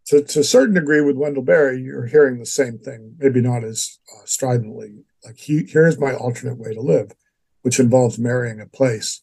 To, 0.07 0.21
to 0.21 0.39
a 0.39 0.43
certain 0.43 0.75
degree 0.75 1.01
with 1.01 1.15
Wendell 1.15 1.43
Berry, 1.43 1.81
you're 1.81 2.07
hearing 2.07 2.39
the 2.39 2.45
same 2.45 2.79
thing, 2.79 3.15
maybe 3.19 3.39
not 3.39 3.63
as 3.63 3.99
uh, 4.13 4.25
stridently. 4.25 5.05
Like 5.23 5.37
he, 5.37 5.65
here's 5.65 5.99
my 5.99 6.13
alternate 6.13 6.57
way 6.57 6.73
to 6.73 6.81
live, 6.81 7.11
which 7.61 7.79
involves 7.79 8.17
marrying 8.17 8.59
a 8.59 8.65
place. 8.65 9.21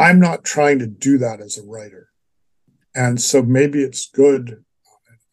I'm 0.00 0.18
not 0.18 0.44
trying 0.44 0.78
to 0.78 0.86
do 0.86 1.18
that 1.18 1.42
as 1.42 1.58
a 1.58 1.62
writer. 1.62 2.08
And 2.94 3.20
so 3.20 3.42
maybe 3.42 3.82
it's 3.82 4.08
good. 4.08 4.64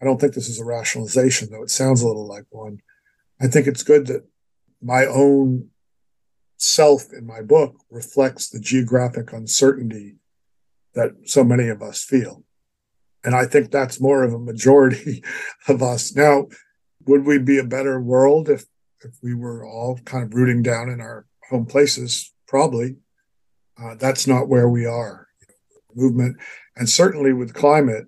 I 0.01 0.05
don't 0.05 0.19
think 0.19 0.33
this 0.33 0.49
is 0.49 0.59
a 0.59 0.65
rationalization, 0.65 1.49
though 1.49 1.63
it 1.63 1.69
sounds 1.69 2.01
a 2.01 2.07
little 2.07 2.27
like 2.27 2.43
one. 2.49 2.79
I 3.39 3.47
think 3.47 3.65
it's 3.65 3.81
good 3.81 4.07
that 4.07 4.27
my 4.81 5.05
own 5.05 5.69
self 6.57 7.13
in 7.13 7.25
my 7.25 7.41
book 7.41 7.75
reflects 7.89 8.49
the 8.49 8.59
geographic 8.59 9.31
uncertainty 9.31 10.17
that 10.95 11.11
so 11.23 11.45
many 11.45 11.69
of 11.69 11.81
us 11.81 12.03
feel. 12.03 12.43
And 13.23 13.35
I 13.35 13.45
think 13.45 13.71
that's 13.71 14.01
more 14.01 14.23
of 14.23 14.33
a 14.33 14.39
majority 14.39 15.23
of 15.69 15.81
us. 15.81 16.13
Now, 16.13 16.47
would 17.05 17.25
we 17.25 17.39
be 17.39 17.57
a 17.57 17.63
better 17.63 18.01
world 18.01 18.49
if, 18.49 18.65
if 19.01 19.11
we 19.23 19.33
were 19.33 19.65
all 19.65 19.97
kind 20.03 20.25
of 20.25 20.33
rooting 20.33 20.61
down 20.61 20.89
in 20.89 20.99
our 20.99 21.25
home 21.49 21.67
places? 21.67 22.33
Probably. 22.49 22.97
Uh, 23.81 23.95
that's 23.95 24.27
not 24.27 24.47
where 24.47 24.67
we 24.67 24.85
are. 24.85 25.27
Movement 25.95 26.37
and 26.77 26.87
certainly 26.87 27.33
with 27.33 27.53
climate, 27.53 28.07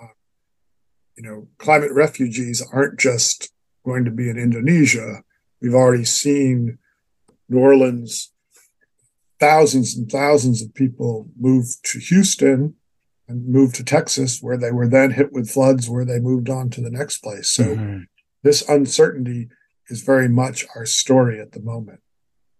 uh, 0.00 0.08
you 1.16 1.24
know, 1.24 1.48
climate 1.58 1.92
refugees 1.92 2.62
aren't 2.72 3.00
just 3.00 3.52
going 3.84 4.04
to 4.04 4.10
be 4.10 4.28
in 4.28 4.38
Indonesia. 4.38 5.22
We've 5.62 5.74
already 5.74 6.04
seen 6.04 6.78
New 7.48 7.58
Orleans, 7.58 8.32
thousands 9.40 9.96
and 9.96 10.10
thousands 10.10 10.62
of 10.62 10.74
people 10.74 11.28
move 11.38 11.66
to 11.84 11.98
Houston 11.98 12.74
and 13.28 13.48
move 13.48 13.72
to 13.74 13.84
Texas, 13.84 14.40
where 14.40 14.58
they 14.58 14.70
were 14.70 14.88
then 14.88 15.12
hit 15.12 15.32
with 15.32 15.50
floods, 15.50 15.88
where 15.88 16.04
they 16.04 16.20
moved 16.20 16.50
on 16.50 16.70
to 16.70 16.80
the 16.80 16.90
next 16.90 17.18
place. 17.18 17.48
So 17.48 17.64
mm-hmm. 17.64 18.02
this 18.42 18.68
uncertainty 18.68 19.48
is 19.88 20.02
very 20.02 20.28
much 20.28 20.66
our 20.76 20.86
story 20.86 21.40
at 21.40 21.52
the 21.52 21.60
moment. 21.60 22.00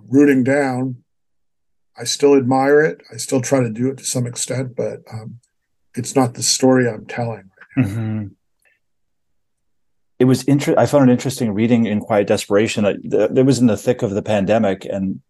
Rooting 0.08 0.44
down, 0.44 1.04
I 1.98 2.04
still 2.04 2.36
admire 2.36 2.82
it. 2.82 3.00
I 3.12 3.16
still 3.16 3.40
try 3.40 3.60
to 3.60 3.70
do 3.70 3.88
it 3.90 3.98
to 3.98 4.04
some 4.04 4.26
extent, 4.26 4.76
but 4.76 5.00
um, 5.10 5.40
it's 5.94 6.14
not 6.14 6.34
the 6.34 6.42
story 6.42 6.88
I'm 6.88 7.06
telling. 7.06 7.50
Right 7.76 7.86
mm-hmm 7.86 8.26
it 10.18 10.24
was 10.24 10.46
interesting. 10.48 10.78
I 10.78 10.86
found 10.86 11.08
it 11.08 11.12
interesting 11.12 11.52
reading 11.52 11.86
in 11.86 12.00
Quiet 12.00 12.26
Desperation 12.26 12.84
that 12.84 13.34
there 13.34 13.44
was 13.44 13.58
in 13.58 13.66
the 13.66 13.76
thick 13.76 14.02
of 14.02 14.12
the 14.12 14.22
pandemic, 14.22 14.84
and 14.86 15.20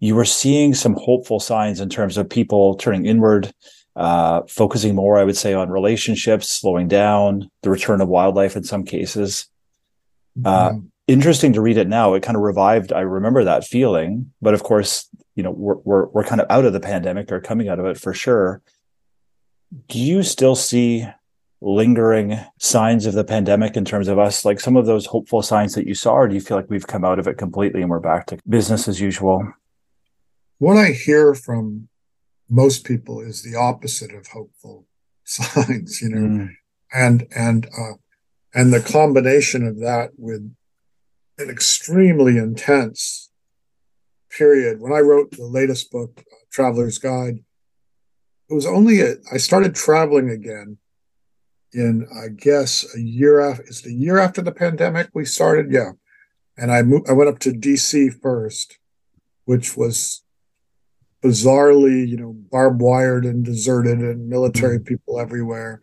you 0.00 0.14
were 0.14 0.24
seeing 0.24 0.74
some 0.74 0.94
hopeful 0.94 1.40
signs 1.40 1.80
in 1.80 1.88
terms 1.88 2.16
of 2.16 2.28
people 2.28 2.74
turning 2.76 3.04
inward, 3.04 3.52
uh, 3.94 4.42
focusing 4.48 4.94
more, 4.94 5.18
I 5.18 5.24
would 5.24 5.36
say, 5.36 5.52
on 5.52 5.68
relationships, 5.68 6.48
slowing 6.48 6.88
down, 6.88 7.50
the 7.62 7.70
return 7.70 8.00
of 8.00 8.08
wildlife 8.08 8.56
in 8.56 8.64
some 8.64 8.84
cases. 8.84 9.46
Uh, 10.42 10.70
mm-hmm. 10.70 10.86
interesting 11.06 11.52
to 11.52 11.60
read 11.60 11.76
it 11.76 11.88
now. 11.88 12.14
It 12.14 12.22
kind 12.22 12.36
of 12.36 12.42
revived. 12.42 12.94
I 12.94 13.00
remember 13.00 13.44
that 13.44 13.64
feeling, 13.64 14.32
but 14.40 14.54
of 14.54 14.62
course, 14.62 15.06
you 15.34 15.42
know, 15.42 15.50
we're 15.50 15.76
we're 15.76 16.06
we're 16.06 16.24
kind 16.24 16.40
of 16.40 16.46
out 16.50 16.64
of 16.64 16.72
the 16.72 16.80
pandemic 16.80 17.32
or 17.32 17.40
coming 17.40 17.68
out 17.68 17.78
of 17.78 17.86
it 17.86 17.98
for 17.98 18.12
sure. 18.12 18.62
Do 19.88 19.98
you 19.98 20.22
still 20.22 20.54
see 20.54 21.06
lingering 21.62 22.38
signs 22.58 23.06
of 23.06 23.14
the 23.14 23.24
pandemic 23.24 23.76
in 23.76 23.84
terms 23.84 24.08
of 24.08 24.18
us, 24.18 24.44
like 24.44 24.60
some 24.60 24.76
of 24.76 24.84
those 24.84 25.06
hopeful 25.06 25.42
signs 25.42 25.74
that 25.74 25.86
you 25.86 25.94
saw, 25.94 26.12
or 26.12 26.28
do 26.28 26.34
you 26.34 26.40
feel 26.40 26.56
like 26.56 26.68
we've 26.68 26.86
come 26.86 27.04
out 27.04 27.18
of 27.18 27.26
it 27.26 27.38
completely 27.38 27.80
and 27.80 27.88
we're 27.88 28.00
back 28.00 28.26
to 28.26 28.38
business 28.48 28.88
as 28.88 29.00
usual? 29.00 29.52
What 30.58 30.76
I 30.76 30.90
hear 30.90 31.34
from 31.34 31.88
most 32.50 32.84
people 32.84 33.20
is 33.20 33.42
the 33.42 33.56
opposite 33.56 34.12
of 34.12 34.26
hopeful 34.26 34.86
signs, 35.24 36.02
you 36.02 36.10
know, 36.10 36.44
mm. 36.44 36.50
and 36.92 37.26
and 37.34 37.66
uh, 37.66 37.94
and 38.54 38.72
the 38.72 38.80
combination 38.80 39.66
of 39.66 39.78
that 39.80 40.10
with 40.18 40.54
an 41.38 41.48
extremely 41.48 42.36
intense 42.36 43.30
period. 44.36 44.80
When 44.80 44.92
I 44.92 45.00
wrote 45.00 45.30
the 45.32 45.44
latest 45.44 45.90
book, 45.90 46.22
Traveler's 46.50 46.98
Guide, 46.98 47.38
it 48.50 48.54
was 48.54 48.66
only 48.66 49.00
a, 49.00 49.14
I 49.32 49.36
started 49.36 49.74
traveling 49.74 50.30
again 50.30 50.78
in 51.72 52.06
I 52.12 52.28
guess 52.28 52.84
a 52.94 53.00
year 53.00 53.40
after 53.40 53.62
it's 53.62 53.80
the 53.82 53.94
year 53.94 54.18
after 54.18 54.42
the 54.42 54.52
pandemic 54.52 55.08
we 55.14 55.24
started, 55.24 55.72
yeah. 55.72 55.92
And 56.58 56.70
I 56.70 56.82
moved 56.82 57.08
I 57.08 57.12
went 57.12 57.30
up 57.30 57.38
to 57.40 57.52
DC 57.52 58.20
first, 58.20 58.78
which 59.46 59.76
was 59.76 60.22
bizarrely, 61.22 62.06
you 62.06 62.16
know, 62.16 62.32
barbed 62.50 62.82
wired 62.82 63.24
and 63.24 63.44
deserted 63.44 64.00
and 64.00 64.28
military 64.28 64.76
mm-hmm. 64.76 64.84
people 64.84 65.20
everywhere. 65.20 65.80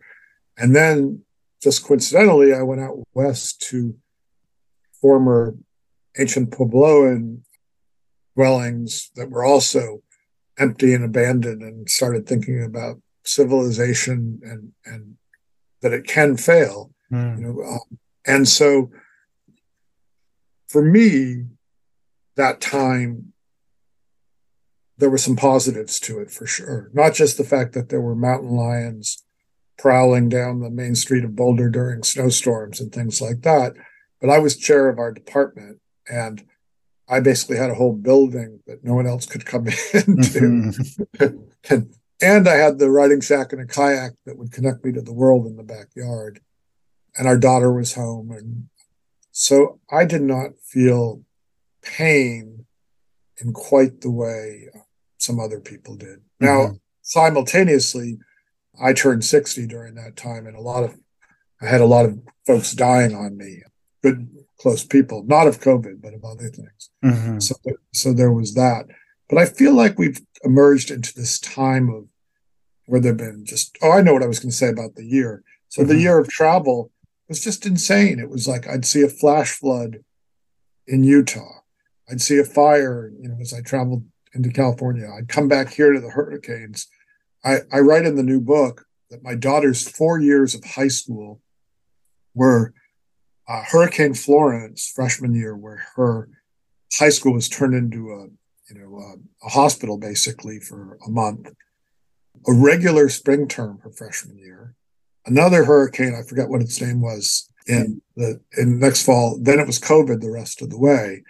And 0.56 0.76
then 0.76 1.22
just 1.62 1.84
coincidentally, 1.84 2.54
I 2.54 2.62
went 2.62 2.80
out 2.80 2.98
west 3.14 3.62
to 3.70 3.96
former 5.00 5.56
ancient 6.18 6.50
Puebloan 6.50 7.40
dwellings 8.40 9.10
that 9.16 9.28
were 9.28 9.44
also 9.44 10.02
empty 10.58 10.94
and 10.94 11.04
abandoned 11.04 11.60
and 11.60 11.90
started 11.90 12.26
thinking 12.26 12.62
about 12.64 12.96
civilization 13.22 14.40
and 14.42 14.72
and 14.86 15.16
that 15.82 15.92
it 15.92 16.06
can 16.06 16.38
fail. 16.38 16.90
Mm. 17.12 17.38
You 17.38 17.44
know, 17.44 17.62
um, 17.62 17.98
and 18.26 18.48
so 18.48 18.90
for 20.68 20.82
me, 20.82 21.44
that 22.36 22.62
time 22.62 23.34
there 24.96 25.10
were 25.10 25.18
some 25.18 25.36
positives 25.36 26.00
to 26.00 26.18
it 26.20 26.30
for 26.30 26.46
sure. 26.46 26.90
Not 26.94 27.12
just 27.12 27.36
the 27.36 27.44
fact 27.44 27.74
that 27.74 27.90
there 27.90 28.00
were 28.00 28.14
mountain 28.14 28.56
lions 28.56 29.22
prowling 29.78 30.30
down 30.30 30.60
the 30.60 30.70
main 30.70 30.94
street 30.94 31.24
of 31.24 31.36
Boulder 31.36 31.68
during 31.68 32.02
snowstorms 32.02 32.80
and 32.80 32.90
things 32.90 33.20
like 33.20 33.42
that, 33.42 33.74
but 34.18 34.30
I 34.30 34.38
was 34.38 34.56
chair 34.56 34.88
of 34.88 34.98
our 34.98 35.12
department 35.12 35.80
and 36.08 36.42
I 37.10 37.20
basically 37.20 37.56
had 37.56 37.70
a 37.70 37.74
whole 37.74 37.92
building 37.92 38.60
that 38.66 38.84
no 38.84 38.94
one 38.94 39.06
else 39.06 39.26
could 39.26 39.44
come 39.44 39.66
into. 39.94 40.40
Mm-hmm. 40.40 41.26
and 41.68 41.94
and 42.22 42.48
I 42.48 42.56
had 42.56 42.78
the 42.78 42.90
riding 42.90 43.20
shack 43.20 43.52
and 43.52 43.62
a 43.62 43.66
kayak 43.66 44.12
that 44.26 44.38
would 44.38 44.52
connect 44.52 44.84
me 44.84 44.92
to 44.92 45.02
the 45.02 45.12
world 45.12 45.46
in 45.46 45.56
the 45.56 45.62
backyard. 45.62 46.40
And 47.16 47.26
our 47.26 47.38
daughter 47.38 47.72
was 47.72 47.94
home. 47.94 48.30
And 48.30 48.68
so 49.32 49.80
I 49.90 50.04
did 50.04 50.22
not 50.22 50.50
feel 50.62 51.22
pain 51.82 52.66
in 53.38 53.52
quite 53.52 54.02
the 54.02 54.10
way 54.10 54.68
some 55.18 55.40
other 55.40 55.60
people 55.60 55.96
did. 55.96 56.18
Mm-hmm. 56.18 56.46
Now, 56.46 56.70
simultaneously, 57.02 58.18
I 58.80 58.92
turned 58.92 59.24
60 59.24 59.66
during 59.66 59.94
that 59.94 60.16
time, 60.16 60.46
and 60.46 60.56
a 60.56 60.60
lot 60.60 60.84
of 60.84 60.96
I 61.62 61.66
had 61.66 61.80
a 61.80 61.86
lot 61.86 62.06
of 62.06 62.18
folks 62.46 62.72
dying 62.72 63.14
on 63.14 63.36
me, 63.36 63.62
good 64.02 64.28
close 64.60 64.84
people, 64.84 65.24
not 65.26 65.46
of 65.46 65.60
COVID, 65.60 66.02
but 66.02 66.14
of 66.14 66.24
other 66.24 66.48
things. 66.48 66.90
Mm-hmm. 67.04 67.38
So, 67.38 67.54
so 67.92 68.12
there 68.12 68.32
was 68.32 68.54
that. 68.54 68.86
But 69.28 69.38
I 69.38 69.46
feel 69.46 69.74
like 69.74 69.98
we've 69.98 70.20
emerged 70.44 70.90
into 70.90 71.14
this 71.14 71.38
time 71.38 71.88
of 71.88 72.04
where 72.90 73.00
there've 73.00 73.16
been 73.16 73.44
just 73.44 73.78
oh 73.82 73.92
i 73.92 74.00
know 74.00 74.12
what 74.12 74.22
i 74.22 74.26
was 74.26 74.40
going 74.40 74.50
to 74.50 74.56
say 74.56 74.68
about 74.68 74.96
the 74.96 75.04
year 75.04 75.44
so 75.68 75.82
mm-hmm. 75.82 75.90
the 75.90 75.98
year 75.98 76.18
of 76.18 76.28
travel 76.28 76.90
was 77.28 77.42
just 77.42 77.64
insane 77.64 78.18
it 78.18 78.28
was 78.28 78.48
like 78.48 78.66
i'd 78.68 78.84
see 78.84 79.02
a 79.02 79.08
flash 79.08 79.52
flood 79.52 79.98
in 80.88 81.04
utah 81.04 81.60
i'd 82.10 82.20
see 82.20 82.38
a 82.38 82.44
fire 82.44 83.12
you 83.20 83.28
know 83.28 83.36
as 83.40 83.54
i 83.54 83.60
traveled 83.60 84.04
into 84.34 84.50
california 84.50 85.08
i'd 85.16 85.28
come 85.28 85.46
back 85.46 85.72
here 85.72 85.92
to 85.92 86.00
the 86.00 86.10
hurricanes 86.10 86.88
i, 87.44 87.58
I 87.72 87.78
write 87.78 88.04
in 88.04 88.16
the 88.16 88.24
new 88.24 88.40
book 88.40 88.86
that 89.10 89.22
my 89.22 89.36
daughter's 89.36 89.88
four 89.88 90.18
years 90.18 90.56
of 90.56 90.64
high 90.64 90.88
school 90.88 91.40
were 92.34 92.74
uh, 93.50 93.62
hurricane 93.66 94.14
florence 94.14 94.92
freshman 94.94 95.34
year 95.34 95.56
where 95.56 95.82
her 95.96 96.28
high 96.94 97.08
school 97.08 97.34
was 97.34 97.48
turned 97.48 97.74
into 97.74 98.10
a 98.10 98.28
you 98.72 98.80
know 98.80 98.96
a, 98.96 99.46
a 99.46 99.50
hospital 99.50 99.98
basically 99.98 100.60
for 100.60 100.98
a 101.06 101.10
month 101.10 101.48
a 102.46 102.52
regular 102.52 103.08
spring 103.08 103.48
term 103.48 103.80
her 103.82 103.90
freshman 103.90 104.38
year, 104.38 104.74
another 105.26 105.64
hurricane, 105.64 106.14
I 106.14 106.26
forget 106.26 106.48
what 106.48 106.62
its 106.62 106.80
name 106.80 107.00
was, 107.00 107.48
in 107.66 108.00
the 108.16 108.40
in 108.56 108.78
next 108.78 109.04
fall. 109.04 109.38
Then 109.40 109.58
it 109.58 109.66
was 109.66 109.78
COVID 109.78 110.20
the 110.20 110.30
rest 110.30 110.62
of 110.62 110.70
the 110.70 110.78
way. 110.78 111.22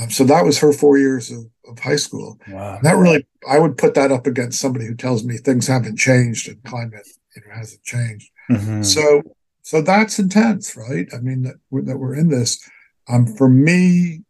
Um, 0.00 0.10
so 0.10 0.24
that 0.24 0.44
was 0.44 0.58
her 0.58 0.72
four 0.72 0.98
years 0.98 1.30
of, 1.30 1.46
of 1.66 1.78
high 1.80 1.96
school. 1.96 2.38
Wow. 2.48 2.78
that 2.82 2.96
really, 2.96 3.26
I 3.48 3.58
would 3.58 3.76
put 3.76 3.94
that 3.94 4.12
up 4.12 4.26
against 4.26 4.60
somebody 4.60 4.86
who 4.86 4.94
tells 4.94 5.24
me 5.24 5.36
things 5.36 5.66
haven't 5.66 5.96
changed 5.96 6.48
and 6.48 6.62
climate 6.62 7.08
you 7.34 7.42
know, 7.42 7.54
hasn't 7.54 7.82
changed. 7.82 8.30
Mm-hmm. 8.50 8.82
So, 8.82 9.22
so 9.62 9.82
that's 9.82 10.18
intense, 10.18 10.76
right? 10.76 11.08
I 11.14 11.18
mean, 11.18 11.42
that 11.42 11.56
we're, 11.70 11.82
that 11.82 11.98
we're 11.98 12.14
in 12.14 12.28
this. 12.28 12.58
Um, 13.08 13.26
for 13.26 13.48
me, 13.48 14.22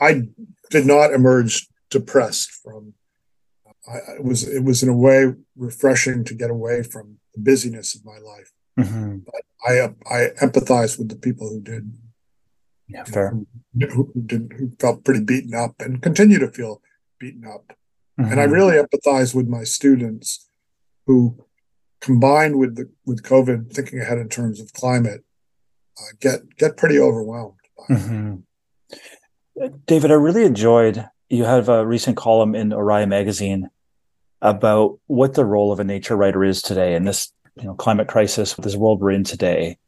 I 0.00 0.28
did 0.70 0.86
not 0.86 1.12
emerge 1.12 1.68
depressed 1.90 2.50
from 2.50 2.94
I, 3.88 4.16
it 4.16 4.24
was 4.24 4.46
it 4.46 4.64
was 4.64 4.82
in 4.82 4.88
a 4.88 4.96
way 4.96 5.32
refreshing 5.56 6.24
to 6.24 6.34
get 6.34 6.50
away 6.50 6.82
from 6.82 7.18
the 7.34 7.40
busyness 7.40 7.94
of 7.94 8.04
my 8.04 8.18
life. 8.18 8.52
Mm-hmm. 8.78 9.18
But 9.18 9.42
I 9.66 9.80
I 10.06 10.28
empathize 10.42 10.98
with 10.98 11.08
the 11.08 11.16
people 11.16 11.48
who 11.48 11.60
did. 11.60 11.92
Yeah, 12.86 13.04
fair. 13.04 13.30
Who, 13.30 14.10
who, 14.14 14.22
did 14.24 14.52
who 14.56 14.72
felt 14.78 15.04
pretty 15.04 15.22
beaten 15.22 15.54
up 15.54 15.74
and 15.80 16.02
continue 16.02 16.38
to 16.38 16.48
feel 16.48 16.80
beaten 17.18 17.44
up, 17.44 17.72
mm-hmm. 18.18 18.30
and 18.30 18.40
I 18.40 18.44
really 18.44 18.76
empathize 18.76 19.34
with 19.34 19.46
my 19.46 19.64
students 19.64 20.48
who, 21.06 21.44
combined 22.00 22.58
with 22.58 22.76
the 22.76 22.90
with 23.06 23.22
COVID, 23.22 23.72
thinking 23.72 24.00
ahead 24.00 24.18
in 24.18 24.28
terms 24.28 24.60
of 24.60 24.72
climate, 24.72 25.24
uh, 25.98 26.12
get 26.20 26.56
get 26.56 26.76
pretty 26.76 26.98
overwhelmed. 26.98 27.54
Mm-hmm. 27.90 28.36
David, 29.86 30.10
I 30.10 30.14
really 30.14 30.44
enjoyed 30.44 31.08
you 31.28 31.44
have 31.44 31.68
a 31.68 31.86
recent 31.86 32.16
column 32.16 32.54
in 32.54 32.72
Orion 32.72 33.08
magazine 33.08 33.68
about 34.40 34.98
what 35.06 35.34
the 35.34 35.44
role 35.44 35.72
of 35.72 35.80
a 35.80 35.84
nature 35.84 36.16
writer 36.16 36.44
is 36.44 36.62
today 36.62 36.94
in 36.94 37.04
this 37.04 37.32
you 37.56 37.64
know 37.64 37.74
climate 37.74 38.08
crisis, 38.08 38.54
this 38.54 38.76
world 38.76 39.00
we're 39.00 39.10
in 39.10 39.24
today. 39.24 39.78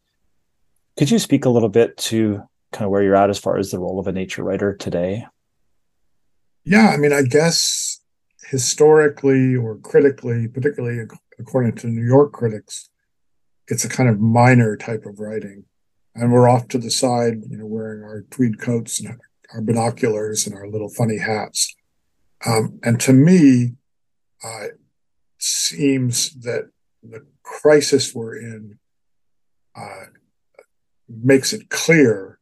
Could 0.99 1.11
you 1.11 1.18
speak 1.18 1.44
a 1.44 1.51
little 1.51 1.68
bit 1.68 1.96
to 1.99 2.42
kind 2.73 2.85
of 2.85 2.90
where 2.90 3.03
you're 3.03 3.16
at 3.16 3.31
as 3.31 3.38
far 3.38 3.59
as 3.59 3.70
the 3.70 3.79
role 3.79 3.99
of 3.99 4.07
a 4.07 4.12
nature 4.12 4.42
writer 4.42 4.75
today? 4.75 5.25
Yeah, 6.64 6.88
I 6.88 6.96
mean, 6.99 7.12
I 7.12 7.23
guess 7.23 8.01
historically 8.51 9.57
or 9.57 9.79
critically, 9.79 10.49
particularly 10.49 11.07
according 11.40 11.74
to 11.76 11.88
New 11.88 12.07
York 12.07 12.33
critics, 12.33 12.90
it's 13.68 13.85
a 13.85 13.88
kind 13.88 14.09
of 14.09 14.20
minor 14.20 14.76
type 14.76 15.05
of 15.07 15.18
writing. 15.18 15.64
And 16.14 16.33
we're 16.33 16.48
off 16.48 16.68
to 16.68 16.79
the 16.79 16.90
side, 16.90 17.42
you 17.48 17.57
know, 17.57 17.66
wearing 17.66 18.03
our 18.03 18.22
tweed 18.31 18.61
coats 18.61 19.00
and 19.00 19.18
our 19.53 19.62
binoculars 19.62 20.46
and 20.46 20.55
our 20.55 20.68
little 20.68 20.88
funny 20.88 21.18
hats. 21.18 21.74
Um, 22.44 22.81
and 22.83 23.00
to 23.00 23.12
me, 23.12 23.74
uh, 24.42 24.66
seems 25.38 26.35
that 26.40 26.70
the 27.03 27.24
crisis 27.42 28.14
we're 28.14 28.37
in 28.37 28.79
uh, 29.76 30.07
makes 31.09 31.53
it 31.53 31.68
clear 31.70 32.38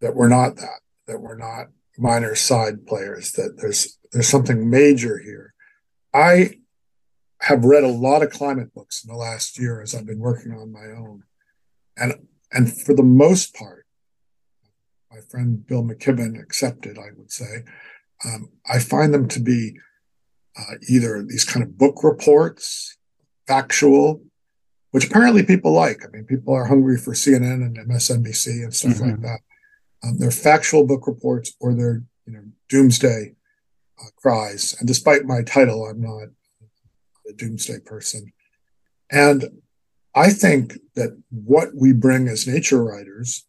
that 0.00 0.14
we're 0.14 0.28
not 0.28 0.56
that, 0.56 0.80
that 1.06 1.20
we're 1.20 1.36
not 1.36 1.66
minor 1.96 2.34
side 2.34 2.86
players, 2.86 3.32
that 3.32 3.56
there's 3.58 3.98
there's 4.12 4.28
something 4.28 4.70
major 4.70 5.18
here. 5.18 5.52
I 6.14 6.58
have 7.40 7.64
read 7.64 7.84
a 7.84 7.88
lot 7.88 8.22
of 8.22 8.30
climate 8.30 8.74
books 8.74 9.04
in 9.04 9.10
the 9.10 9.16
last 9.16 9.58
year 9.58 9.80
as 9.80 9.94
I've 9.94 10.06
been 10.06 10.18
working 10.18 10.52
on 10.52 10.72
my 10.72 10.86
own. 10.86 11.22
And 11.96 12.26
and 12.52 12.72
for 12.80 12.94
the 12.94 13.02
most 13.02 13.54
part, 13.54 13.86
my 15.10 15.20
friend 15.20 15.66
Bill 15.66 15.82
McKibben 15.82 16.40
accepted, 16.40 16.98
I 16.98 17.10
would 17.16 17.30
say, 17.30 17.64
um, 18.24 18.50
I 18.68 18.78
find 18.78 19.12
them 19.12 19.28
to 19.28 19.40
be 19.40 19.76
uh, 20.58 20.74
either 20.88 21.22
these 21.22 21.44
kind 21.44 21.62
of 21.62 21.78
book 21.78 22.02
reports, 22.02 22.96
factual, 23.46 24.22
which 24.90 25.06
apparently 25.06 25.44
people 25.44 25.72
like. 25.72 26.02
I 26.04 26.10
mean, 26.10 26.24
people 26.24 26.54
are 26.54 26.64
hungry 26.64 26.98
for 26.98 27.12
CNN 27.12 27.64
and 27.64 27.78
MSNBC 27.78 28.64
and 28.64 28.74
stuff 28.74 28.94
mm-hmm. 28.94 29.10
like 29.10 29.20
that. 29.20 29.40
Um, 30.02 30.18
they're 30.18 30.30
factual 30.30 30.86
book 30.86 31.06
reports 31.06 31.54
or 31.60 31.74
they're 31.74 32.02
you 32.26 32.32
know 32.32 32.44
doomsday 32.68 33.34
uh, 34.00 34.10
cries. 34.16 34.76
And 34.78 34.88
despite 34.88 35.24
my 35.24 35.42
title, 35.42 35.86
I'm 35.86 36.00
not 36.00 36.28
a 37.28 37.32
doomsday 37.32 37.80
person. 37.80 38.32
And 39.10 39.60
I 40.14 40.30
think 40.30 40.78
that 40.94 41.20
what 41.30 41.68
we 41.74 41.92
bring 41.92 42.28
as 42.28 42.46
nature 42.46 42.82
writers 42.82 43.46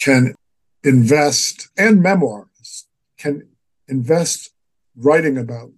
can 0.00 0.34
invest 0.82 1.68
and 1.76 2.02
memoirs 2.02 2.86
can 3.18 3.48
invest 3.86 4.50
writing 4.96 5.36
about 5.36 5.70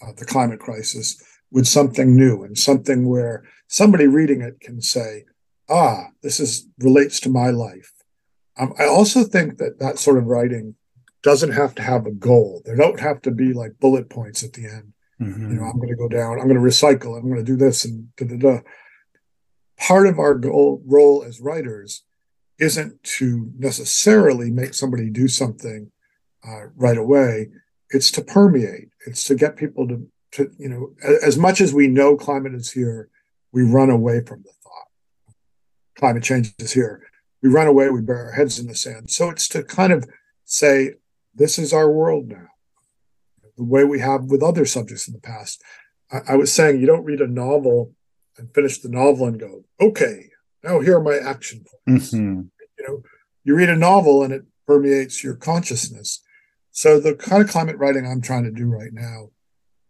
uh, 0.00 0.12
the 0.16 0.24
climate 0.24 0.58
crisis 0.58 1.22
with 1.50 1.66
something 1.66 2.16
new 2.16 2.42
and 2.42 2.58
something 2.58 3.08
where 3.08 3.44
somebody 3.68 4.06
reading 4.06 4.40
it 4.40 4.58
can 4.60 4.80
say, 4.80 5.24
ah, 5.68 6.06
this 6.22 6.40
is 6.40 6.66
relates 6.78 7.20
to 7.20 7.28
my 7.28 7.50
life. 7.50 7.92
Um, 8.58 8.74
I 8.78 8.86
also 8.86 9.24
think 9.24 9.58
that 9.58 9.78
that 9.78 9.98
sort 9.98 10.18
of 10.18 10.26
writing 10.26 10.74
doesn't 11.22 11.52
have 11.52 11.74
to 11.76 11.82
have 11.82 12.06
a 12.06 12.10
goal. 12.10 12.62
There 12.64 12.76
don't 12.76 13.00
have 13.00 13.22
to 13.22 13.30
be 13.30 13.52
like 13.52 13.80
bullet 13.80 14.10
points 14.10 14.42
at 14.42 14.54
the 14.54 14.66
end. 14.66 14.92
Mm-hmm. 15.22 15.50
You 15.50 15.56
know, 15.56 15.64
I'm 15.64 15.76
going 15.76 15.88
to 15.88 15.96
go 15.96 16.08
down. 16.08 16.40
I'm 16.40 16.48
going 16.48 16.60
to 16.60 16.60
recycle. 16.60 17.16
I'm 17.16 17.28
going 17.28 17.36
to 17.36 17.44
do 17.44 17.56
this 17.56 17.84
and 17.84 18.14
da 18.16 18.26
da 18.26 18.36
da. 18.36 18.60
Part 19.78 20.06
of 20.06 20.18
our 20.18 20.34
goal 20.34 20.82
role 20.86 21.24
as 21.24 21.40
writers 21.40 22.04
isn't 22.58 23.02
to 23.02 23.50
necessarily 23.58 24.50
make 24.50 24.74
somebody 24.74 25.10
do 25.10 25.28
something 25.28 25.90
uh, 26.46 26.66
right 26.76 26.98
away. 26.98 27.48
It's 27.90 28.10
to 28.12 28.22
permeate. 28.22 28.88
It's 29.06 29.24
to 29.24 29.34
get 29.34 29.56
people 29.56 29.86
to 29.88 30.08
to 30.32 30.50
you 30.58 30.68
know 30.68 30.94
as 31.22 31.36
much 31.36 31.60
as 31.60 31.74
we 31.74 31.88
know 31.88 32.16
climate 32.16 32.54
is 32.54 32.70
here, 32.70 33.08
we 33.52 33.62
run 33.62 33.90
away 33.90 34.20
from 34.24 34.42
the 34.42 34.52
thought. 34.62 35.34
Climate 35.98 36.22
change 36.22 36.52
is 36.58 36.72
here. 36.72 37.02
We 37.42 37.48
run 37.48 37.66
away. 37.66 37.90
We 37.90 38.00
bury 38.00 38.26
our 38.26 38.32
heads 38.32 38.58
in 38.58 38.66
the 38.66 38.74
sand. 38.74 39.10
So 39.10 39.28
it's 39.30 39.48
to 39.48 39.62
kind 39.62 39.92
of 39.92 40.08
say, 40.44 40.94
this 41.34 41.58
is 41.58 41.72
our 41.72 41.90
world 41.90 42.28
now 42.28 42.51
the 43.56 43.64
way 43.64 43.84
we 43.84 44.00
have 44.00 44.24
with 44.24 44.42
other 44.42 44.64
subjects 44.64 45.06
in 45.06 45.14
the 45.14 45.20
past. 45.20 45.62
I, 46.10 46.20
I 46.30 46.36
was 46.36 46.52
saying 46.52 46.80
you 46.80 46.86
don't 46.86 47.04
read 47.04 47.20
a 47.20 47.26
novel 47.26 47.92
and 48.38 48.54
finish 48.54 48.78
the 48.78 48.88
novel 48.88 49.26
and 49.26 49.38
go, 49.38 49.64
okay, 49.80 50.30
now 50.64 50.80
here 50.80 50.96
are 50.96 51.02
my 51.02 51.16
action 51.16 51.64
points. 51.86 52.12
Mm-hmm. 52.12 52.42
You 52.78 52.88
know, 52.88 53.02
you 53.44 53.54
read 53.56 53.68
a 53.68 53.76
novel 53.76 54.22
and 54.22 54.32
it 54.32 54.44
permeates 54.66 55.22
your 55.22 55.34
consciousness. 55.34 56.22
So 56.70 56.98
the 56.98 57.14
kind 57.14 57.42
of 57.42 57.50
climate 57.50 57.76
writing 57.76 58.06
I'm 58.06 58.22
trying 58.22 58.44
to 58.44 58.50
do 58.50 58.66
right 58.66 58.92
now 58.92 59.30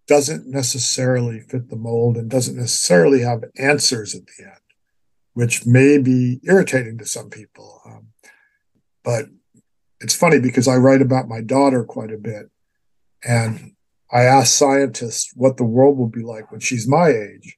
doesn't 0.09 0.47
necessarily 0.47 1.41
fit 1.41 1.71
the 1.71 1.77
mold 1.77 2.17
and 2.17 2.29
doesn't 2.29 2.57
necessarily 2.57 3.21
have 3.21 3.45
answers 3.57 4.15
at 4.15 4.27
the 4.27 4.45
end, 4.45 4.61
which 5.35 5.65
may 5.65 5.99
be 5.99 6.41
irritating 6.43 6.99
to 6.99 7.07
some 7.07 7.31
people. 7.31 7.81
Um, 7.87 8.09
but 9.05 9.27
it's 10.01 10.17
funny 10.17 10.41
because 10.41 10.67
I 10.67 10.77
write 10.77 11.03
about 11.03 11.29
my 11.29 11.41
daughter 11.41 11.85
quite 11.85 12.11
a 12.11 12.19
bit. 12.19 12.51
And 13.25 13.73
I 14.11 14.23
asked 14.23 14.57
scientists 14.57 15.33
what 15.35 15.57
the 15.57 15.65
world 15.65 15.97
will 15.97 16.09
be 16.09 16.23
like 16.23 16.51
when 16.51 16.61
she's 16.61 16.89
my 16.89 17.09
age. 17.09 17.57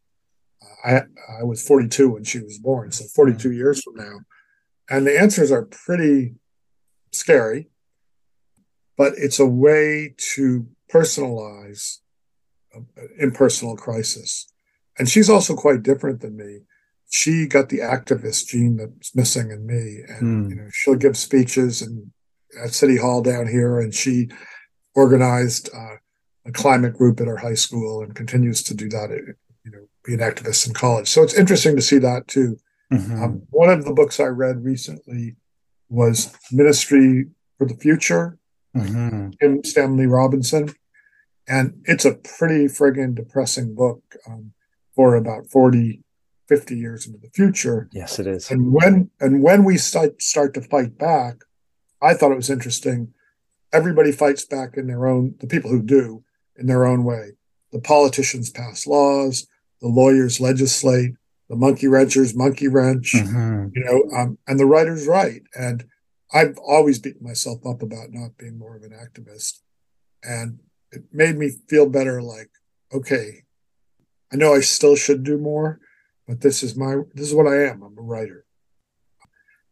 I, 0.85 1.03
I 1.41 1.45
was 1.45 1.67
42 1.67 2.11
when 2.11 2.25
she 2.25 2.41
was 2.41 2.59
born, 2.59 2.93
so 2.93 3.05
42 3.15 3.49
mm-hmm. 3.49 3.57
years 3.57 3.83
from 3.83 3.95
now. 3.97 4.21
And 4.91 5.07
the 5.07 5.19
answers 5.19 5.51
are 5.51 5.65
pretty 5.65 6.35
scary, 7.11 7.69
but 8.97 9.15
it's 9.17 9.41
a 9.41 9.47
way 9.47 10.15
to 10.35 10.67
personalize 10.93 11.99
impersonal 13.19 13.77
crisis. 13.77 14.47
And 14.99 15.09
she's 15.09 15.31
also 15.31 15.55
quite 15.55 15.83
different 15.83 16.21
than 16.21 16.37
me. 16.37 16.61
She 17.11 17.47
got 17.47 17.69
the 17.69 17.79
activist 17.79 18.47
gene 18.47 18.77
that's 18.77 19.15
missing 19.15 19.51
in 19.51 19.67
me, 19.67 20.01
and 20.09 20.47
mm. 20.47 20.51
you 20.51 20.57
know 20.57 20.69
she'll 20.73 20.97
give 20.97 21.17
speeches 21.17 21.81
and 21.81 22.11
at 22.63 22.73
City 22.73 22.97
Hall 22.97 23.23
down 23.23 23.47
here, 23.47 23.79
and 23.79 23.95
she 23.95 24.29
organized 24.95 25.71
uh, 25.75 25.97
a 26.47 26.53
climate 26.53 26.95
group 26.95 27.21
at 27.21 27.29
our 27.29 27.37
high 27.37 27.55
school 27.55 28.03
and 28.03 28.15
continues 28.15 28.63
to 28.65 28.75
do 28.75 28.89
that. 28.89 29.11
You 29.65 29.71
know, 29.71 29.87
be 30.05 30.15
an 30.15 30.21
activist 30.21 30.67
in 30.67 30.75
college. 30.75 31.09
So 31.09 31.23
it's 31.23 31.35
interesting 31.35 31.77
to 31.77 31.83
see 31.83 31.99
that 31.99 32.29
too. 32.29 32.59
Mm-hmm. 32.93 33.23
Um, 33.23 33.43
one 33.51 33.71
of 33.71 33.85
the 33.85 33.93
books 33.93 34.21
I 34.21 34.25
read 34.25 34.63
recently 34.63 35.37
was 35.89 36.35
Ministry 36.53 37.27
for 37.59 37.67
the 37.67 37.77
Future, 37.77 38.39
mm-hmm. 38.77 39.31
Kim 39.41 39.65
Stanley 39.65 40.07
Robinson, 40.07 40.75
and 41.49 41.83
it's 41.85 42.05
a 42.05 42.15
pretty 42.15 42.67
friggin' 42.67 43.15
depressing 43.15 43.75
book 43.75 44.03
um, 44.29 44.53
for 44.95 45.15
about 45.15 45.47
40, 45.51 46.03
50 46.49 46.77
years 46.77 47.07
into 47.07 47.19
the 47.19 47.31
future. 47.31 47.89
Yes, 47.93 48.19
it 48.19 48.27
is. 48.27 48.51
And 48.51 48.73
when 48.73 49.11
and 49.21 49.43
when 49.43 49.65
we 49.65 49.79
start 49.79 50.21
start 50.21 50.55
to 50.55 50.61
fight 50.61 50.99
back, 50.99 51.37
I 52.03 52.15
thought 52.15 52.33
it 52.33 52.37
was 52.37 52.51
interesting 52.51 53.14
everybody 53.75 54.13
fights 54.13 54.47
back 54.47 54.77
in 54.77 54.87
their 54.87 55.07
own, 55.07 55.35
the 55.41 55.47
people 55.47 55.71
who 55.71 55.83
do, 55.83 56.25
in 56.57 56.67
their 56.67 56.87
own 56.87 57.05
way. 57.05 57.33
The 57.73 57.81
politicians 57.81 58.49
pass 58.49 58.87
laws, 58.87 59.47
the 59.83 59.89
lawyers 59.89 60.41
legislate, 60.41 61.15
the 61.51 61.57
monkey 61.57 61.89
wrenchers 61.89 62.35
monkey 62.35 62.69
wrench, 62.69 63.13
mm-hmm. 63.15 63.69
you 63.75 63.85
know, 63.85 64.17
um, 64.17 64.39
and 64.47 64.59
the 64.59 64.65
writer's 64.65 65.07
write. 65.07 65.43
And 65.55 65.85
I've 66.33 66.57
always 66.59 66.99
beaten 66.99 67.27
myself 67.27 67.67
up 67.67 67.83
about 67.83 68.13
not 68.13 68.39
being 68.39 68.59
more 68.59 68.77
of 68.77 68.85
an 68.85 68.93
activist. 68.93 69.61
And 70.23 70.61
it 70.93 71.03
made 71.13 71.37
me 71.37 71.51
feel 71.69 71.89
better 71.89 72.23
like, 72.23 72.51
okay, 72.93 73.43
I 74.33 74.37
know 74.37 74.55
I 74.55 74.61
still 74.61 74.97
should 74.97 75.25
do 75.25 75.37
more, 75.37 75.81
but 76.27 76.41
this 76.41 76.63
is 76.63 76.77
my, 76.77 76.97
this 77.13 77.27
is 77.27 77.35
what 77.35 77.47
I 77.47 77.65
am. 77.65 77.83
I'm 77.83 77.99
a 77.99 78.03
writer. 78.03 78.44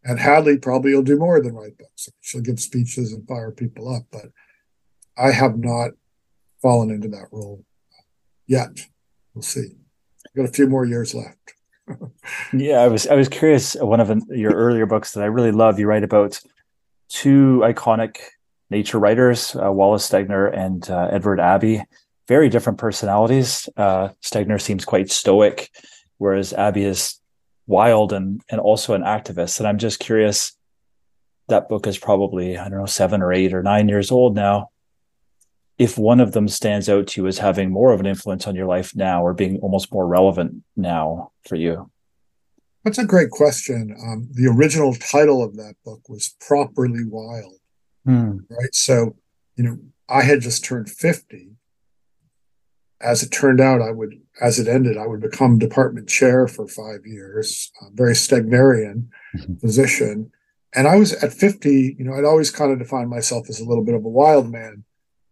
And 0.04 0.18
Hadley 0.18 0.58
probably 0.58 0.94
will 0.94 1.02
do 1.02 1.16
more 1.16 1.40
than 1.40 1.54
write 1.54 1.78
books. 1.78 2.08
She'll 2.20 2.40
give 2.40 2.58
speeches 2.58 3.12
and 3.12 3.26
fire 3.26 3.52
people 3.52 3.94
up, 3.94 4.04
but 4.10 4.26
I 5.16 5.30
have 5.30 5.58
not 5.58 5.92
fallen 6.60 6.90
into 6.90 7.08
that 7.08 7.28
role 7.30 7.64
yet. 8.46 8.86
We'll 9.34 9.42
see. 9.42 9.68
I've 10.26 10.36
got 10.36 10.48
a 10.48 10.52
few 10.52 10.66
more 10.66 10.84
years 10.84 11.14
left. 11.14 11.54
yeah, 12.52 12.78
I 12.78 12.88
was 12.88 13.06
I 13.06 13.14
was 13.14 13.28
curious. 13.28 13.74
One 13.74 14.00
of 14.00 14.10
your 14.28 14.52
earlier 14.52 14.86
books 14.86 15.12
that 15.12 15.22
I 15.22 15.26
really 15.26 15.52
love, 15.52 15.78
you 15.78 15.86
write 15.86 16.04
about 16.04 16.40
two 17.08 17.60
iconic 17.64 18.18
nature 18.70 18.98
writers, 18.98 19.54
uh, 19.56 19.70
Wallace 19.70 20.08
Stegner 20.08 20.56
and 20.56 20.88
uh, 20.90 21.08
Edward 21.10 21.40
Abbey. 21.40 21.82
Very 22.28 22.48
different 22.48 22.78
personalities. 22.78 23.68
Uh, 23.76 24.10
Stegner 24.22 24.60
seems 24.60 24.84
quite 24.84 25.10
stoic, 25.10 25.70
whereas 26.18 26.52
Abbey 26.52 26.84
is 26.84 27.20
wild 27.66 28.12
and 28.12 28.40
and 28.50 28.60
also 28.60 28.94
an 28.94 29.02
activist. 29.02 29.58
And 29.58 29.68
I'm 29.68 29.78
just 29.78 30.00
curious. 30.00 30.56
That 31.48 31.68
book 31.68 31.86
is 31.86 31.98
probably 31.98 32.56
I 32.56 32.68
don't 32.68 32.78
know 32.78 32.86
seven 32.86 33.22
or 33.22 33.32
eight 33.32 33.52
or 33.52 33.62
nine 33.62 33.88
years 33.88 34.10
old 34.10 34.34
now. 34.34 34.70
If 35.78 35.98
one 35.98 36.20
of 36.20 36.32
them 36.32 36.48
stands 36.48 36.88
out 36.88 37.08
to 37.08 37.22
you 37.22 37.26
as 37.26 37.38
having 37.38 37.70
more 37.70 37.92
of 37.92 38.00
an 38.00 38.06
influence 38.06 38.46
on 38.46 38.54
your 38.54 38.66
life 38.66 38.94
now, 38.94 39.24
or 39.24 39.34
being 39.34 39.58
almost 39.58 39.92
more 39.92 40.06
relevant 40.06 40.62
now 40.76 41.32
for 41.48 41.56
you, 41.56 41.90
that's 42.84 42.98
a 42.98 43.06
great 43.06 43.30
question. 43.30 43.96
Um, 44.00 44.28
the 44.32 44.46
original 44.46 44.94
title 44.94 45.42
of 45.42 45.56
that 45.56 45.74
book 45.84 46.08
was 46.08 46.36
Properly 46.40 47.04
Wild, 47.04 47.56
hmm. 48.04 48.38
right? 48.50 48.74
So, 48.74 49.16
you 49.56 49.64
know, 49.64 49.78
I 50.08 50.22
had 50.22 50.40
just 50.40 50.64
turned 50.64 50.90
50 50.90 51.52
as 53.02 53.22
it 53.22 53.30
turned 53.30 53.60
out, 53.60 53.82
I 53.82 53.90
would, 53.90 54.20
as 54.40 54.58
it 54.58 54.68
ended, 54.68 54.96
I 54.96 55.06
would 55.06 55.20
become 55.20 55.58
department 55.58 56.08
chair 56.08 56.48
for 56.48 56.66
five 56.66 57.06
years, 57.06 57.70
very 57.92 58.14
Stegnerian 58.14 59.08
mm-hmm. 59.36 59.54
position. 59.56 60.32
And 60.74 60.88
I 60.88 60.96
was 60.96 61.12
at 61.22 61.32
50, 61.32 61.96
you 61.98 62.04
know, 62.04 62.14
I'd 62.14 62.24
always 62.24 62.50
kind 62.50 62.72
of 62.72 62.78
defined 62.78 63.10
myself 63.10 63.48
as 63.50 63.60
a 63.60 63.64
little 63.64 63.84
bit 63.84 63.94
of 63.94 64.04
a 64.04 64.08
wild 64.08 64.50
man. 64.50 64.84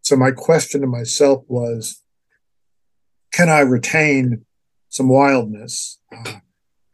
So 0.02 0.16
my 0.16 0.32
question 0.32 0.82
to 0.82 0.86
myself 0.86 1.44
was, 1.48 2.02
can 3.32 3.48
I 3.48 3.60
retain 3.60 4.44
some 4.88 5.08
wildness 5.08 5.98
uh, 6.14 6.34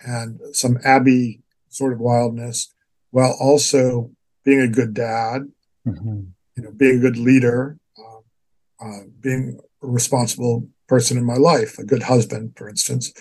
and 0.01 0.39
some 0.53 0.79
Abbey 0.85 1.43
sort 1.71 1.93
of 1.93 1.99
wildness 1.99 2.73
while 3.11 3.37
also 3.41 4.11
being 4.45 4.61
a 4.61 4.69
good 4.69 4.95
dad, 4.95 5.43
mm-hmm. 5.87 6.21
you 6.57 6.63
know, 6.63 6.71
being 6.71 6.99
a 6.99 7.01
good 7.01 7.17
leader, 7.17 7.79
uh, 7.99 8.85
uh, 8.85 9.01
being 9.21 9.59
responsible 9.81 10.69
person 10.89 11.17
in 11.19 11.25
my 11.25 11.37
life, 11.37 11.79
a 11.79 11.85
good 11.85 12.05
husband, 12.05 12.53
for 12.57 12.69
instance. 12.69 13.13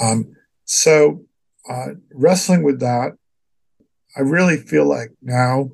Um, 0.00 0.34
So, 0.64 1.24
uh, 1.68 1.94
wrestling 2.12 2.62
with 2.62 2.78
that, 2.80 3.12
I 4.16 4.20
really 4.20 4.58
feel 4.58 4.86
like 4.86 5.12
now, 5.22 5.70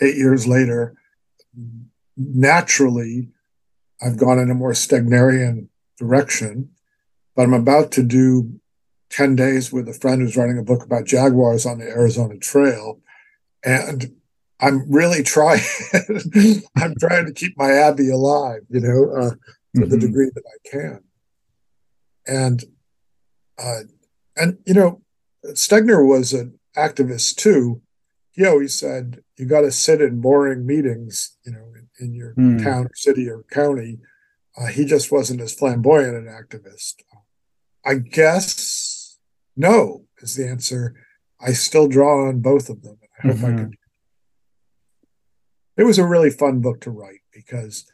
eight 0.00 0.16
years 0.16 0.46
later, 0.46 0.94
naturally, 2.16 3.28
I've 4.00 4.16
gone 4.16 4.38
in 4.38 4.50
a 4.50 4.54
more 4.54 4.72
Stegnerian 4.72 5.68
direction, 5.98 6.70
but 7.34 7.42
I'm 7.42 7.54
about 7.54 7.92
to 7.92 8.02
do 8.02 8.58
10 9.10 9.36
days 9.36 9.72
with 9.72 9.88
a 9.88 9.92
friend 9.92 10.20
who's 10.20 10.36
writing 10.36 10.58
a 10.58 10.62
book 10.62 10.82
about 10.82 11.04
jaguars 11.04 11.66
on 11.66 11.78
the 11.78 11.86
Arizona 11.86 12.36
Trail. 12.38 13.00
And 13.64 14.16
I'm 14.60 14.90
really 14.90 15.22
trying, 15.22 15.60
I'm 16.76 16.94
trying 16.98 17.26
to 17.26 17.32
keep 17.34 17.56
my 17.58 17.72
Abbey 17.72 18.10
alive, 18.10 18.62
you 18.68 18.80
know, 18.80 19.10
uh, 19.14 19.30
to 19.76 19.82
mm-hmm. 19.82 19.90
the 19.90 19.98
degree 19.98 20.30
that 20.34 20.44
I 20.44 20.68
can. 20.68 21.00
And, 22.26 22.64
uh, 23.58 23.80
and, 24.36 24.58
you 24.66 24.74
know, 24.74 25.02
Stegner 25.46 26.06
was 26.06 26.32
an 26.32 26.58
activist 26.76 27.36
too. 27.36 27.82
He 28.32 28.44
always 28.44 28.74
said, 28.74 29.22
you 29.36 29.46
got 29.46 29.62
to 29.62 29.70
sit 29.70 30.00
in 30.00 30.20
boring 30.20 30.66
meetings, 30.66 31.36
you 31.44 31.52
know, 31.52 31.72
in, 31.74 31.88
in 32.06 32.14
your 32.14 32.34
mm. 32.34 32.62
town 32.62 32.86
or 32.86 32.90
city 32.94 33.28
or 33.30 33.44
county. 33.50 33.98
Uh, 34.58 34.66
he 34.66 34.84
just 34.84 35.12
wasn't 35.12 35.40
as 35.40 35.54
flamboyant 35.54 36.16
an 36.16 36.26
activist. 36.26 36.96
I 37.84 37.94
guess 37.94 39.18
no 39.56 40.06
is 40.18 40.34
the 40.34 40.48
answer. 40.48 40.94
I 41.40 41.52
still 41.52 41.88
draw 41.88 42.28
on 42.28 42.40
both 42.40 42.68
of 42.68 42.82
them. 42.82 42.98
I 43.22 43.28
hope 43.28 43.36
mm-hmm. 43.36 43.46
I 43.46 43.48
can. 43.50 43.74
It 45.76 45.84
was 45.84 45.98
a 45.98 46.06
really 46.06 46.30
fun 46.30 46.60
book 46.60 46.80
to 46.82 46.90
write 46.90 47.20
because 47.32 47.86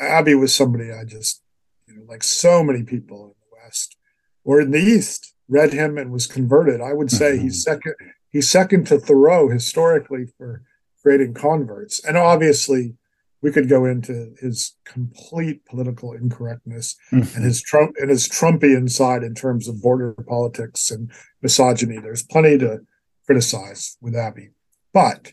Abbey 0.00 0.34
was 0.34 0.54
somebody 0.54 0.90
I 0.92 1.04
just, 1.04 1.42
you 1.86 1.94
know, 1.94 2.02
like 2.08 2.22
so 2.22 2.64
many 2.64 2.82
people 2.82 3.24
in 3.24 3.28
the 3.28 3.62
West 3.62 3.96
or 4.44 4.60
in 4.60 4.70
the 4.70 4.78
East 4.78 5.34
read 5.48 5.72
him 5.72 5.98
and 5.98 6.10
was 6.10 6.26
converted. 6.26 6.80
I 6.80 6.92
would 6.92 7.10
say 7.10 7.32
mm-hmm. 7.32 7.42
he's 7.42 7.62
second. 7.62 7.94
He's 8.30 8.48
second 8.48 8.86
to 8.86 8.98
Thoreau 8.98 9.48
historically 9.48 10.26
for 10.38 10.62
creating 11.02 11.34
converts, 11.34 12.04
and 12.04 12.16
obviously 12.16 12.94
we 13.42 13.50
could 13.50 13.68
go 13.68 13.86
into 13.86 14.34
his 14.40 14.76
complete 14.84 15.64
political 15.64 16.12
incorrectness 16.12 16.96
mm-hmm. 17.10 17.36
and 17.36 17.44
his 17.44 17.62
Trump 17.62 17.96
and 17.98 18.10
his 18.10 18.28
Trumpian 18.28 18.88
side 18.88 19.22
in 19.22 19.34
terms 19.34 19.66
of 19.66 19.82
border 19.82 20.12
politics 20.28 20.90
and 20.90 21.10
misogyny. 21.42 21.98
There's 21.98 22.22
plenty 22.22 22.58
to 22.58 22.80
criticize 23.26 23.96
with 24.00 24.14
Abbey, 24.14 24.50
but 24.92 25.32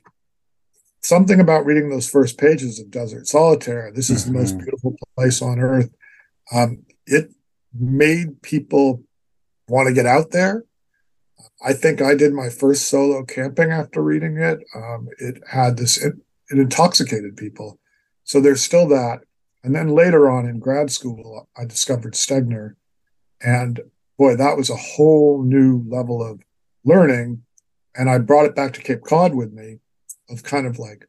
something 1.08 1.40
about 1.40 1.66
reading 1.66 1.90
those 1.90 2.10
first 2.10 2.38
pages 2.38 2.80
of 2.80 2.92
Desert 2.92 3.28
Solitaire. 3.28 3.92
This 3.94 4.10
is 4.10 4.24
mm-hmm. 4.24 4.34
the 4.34 4.40
most 4.40 4.52
mm-hmm. 4.52 4.64
beautiful 4.64 4.96
place 5.16 5.42
on 5.42 5.60
earth. 5.60 5.90
Um, 6.54 6.84
it 7.06 7.32
made 7.74 8.42
people 8.42 9.04
want 9.68 9.88
to 9.88 9.94
get 9.94 10.06
out 10.06 10.32
there. 10.32 10.64
I 11.66 11.74
think 11.74 12.02
I 12.02 12.16
did 12.16 12.34
my 12.34 12.50
first 12.50 12.88
solo 12.88 13.24
camping 13.24 13.72
after 13.72 14.02
reading 14.02 14.38
it. 14.38 14.60
Um, 14.76 15.08
it 15.20 15.42
had 15.50 15.78
this, 15.78 16.04
it, 16.04 16.14
it 16.50 16.60
intoxicated 16.60 17.38
people 17.38 17.80
so 18.28 18.42
there's 18.42 18.62
still 18.62 18.88
that. 18.90 19.22
And 19.64 19.74
then 19.74 19.88
later 19.88 20.30
on 20.30 20.46
in 20.46 20.60
grad 20.60 20.92
school, 20.92 21.48
I 21.58 21.64
discovered 21.64 22.14
Stegner. 22.14 22.76
And 23.42 23.80
boy, 24.18 24.36
that 24.36 24.58
was 24.58 24.70
a 24.70 24.76
whole 24.76 25.42
new 25.44 25.84
level 25.88 26.22
of 26.22 26.42
learning. 26.84 27.44
And 27.96 28.10
I 28.10 28.18
brought 28.18 28.46
it 28.46 28.56
back 28.56 28.74
to 28.74 28.82
Cape 28.82 29.04
Cod 29.04 29.34
with 29.34 29.54
me 29.54 29.80
of 30.30 30.44
kind 30.44 30.68
of 30.68 30.80
like 30.80 31.08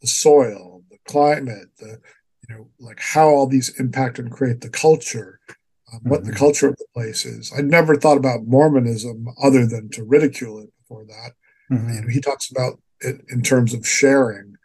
the 0.00 0.06
soil, 0.06 0.82
the 0.90 0.98
climate, 1.06 1.68
the, 1.78 2.00
you 2.48 2.54
know, 2.54 2.68
like 2.78 3.00
how 3.00 3.28
all 3.28 3.46
these 3.46 3.78
impact 3.80 4.18
and 4.18 4.30
create 4.30 4.60
the 4.60 4.70
culture, 4.70 5.40
um, 5.92 6.00
what 6.02 6.20
mm-hmm. 6.20 6.30
the 6.30 6.36
culture 6.36 6.68
of 6.68 6.76
the 6.76 6.86
place 6.94 7.24
is. 7.24 7.52
I 7.56 7.62
never 7.62 7.96
thought 7.96 8.18
about 8.18 8.46
Mormonism 8.46 9.26
other 9.42 9.66
than 9.66 9.90
to 9.90 10.04
ridicule 10.04 10.60
it 10.60 10.70
before 10.80 11.04
that. 11.04 11.32
Mm-hmm. 11.70 11.94
You 11.94 12.00
know, 12.02 12.08
he 12.08 12.20
talks 12.20 12.50
about 12.50 12.80
it 13.00 13.24
in 13.28 13.42
terms 13.42 13.74
of 13.74 13.86
sharing 13.86 14.56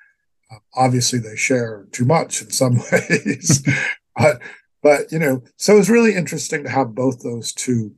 obviously 0.76 1.20
they 1.20 1.36
share 1.36 1.88
too 1.92 2.06
much 2.06 2.42
in 2.42 2.52
some 2.52 2.78
ways 2.92 3.64
but 4.16 4.42
but 4.82 5.12
you 5.12 5.20
know 5.20 5.42
so 5.58 5.78
it's 5.78 5.90
really 5.90 6.16
interesting 6.16 6.64
to 6.64 6.70
have 6.70 6.96
both 6.96 7.22
those 7.22 7.54
two 7.54 7.94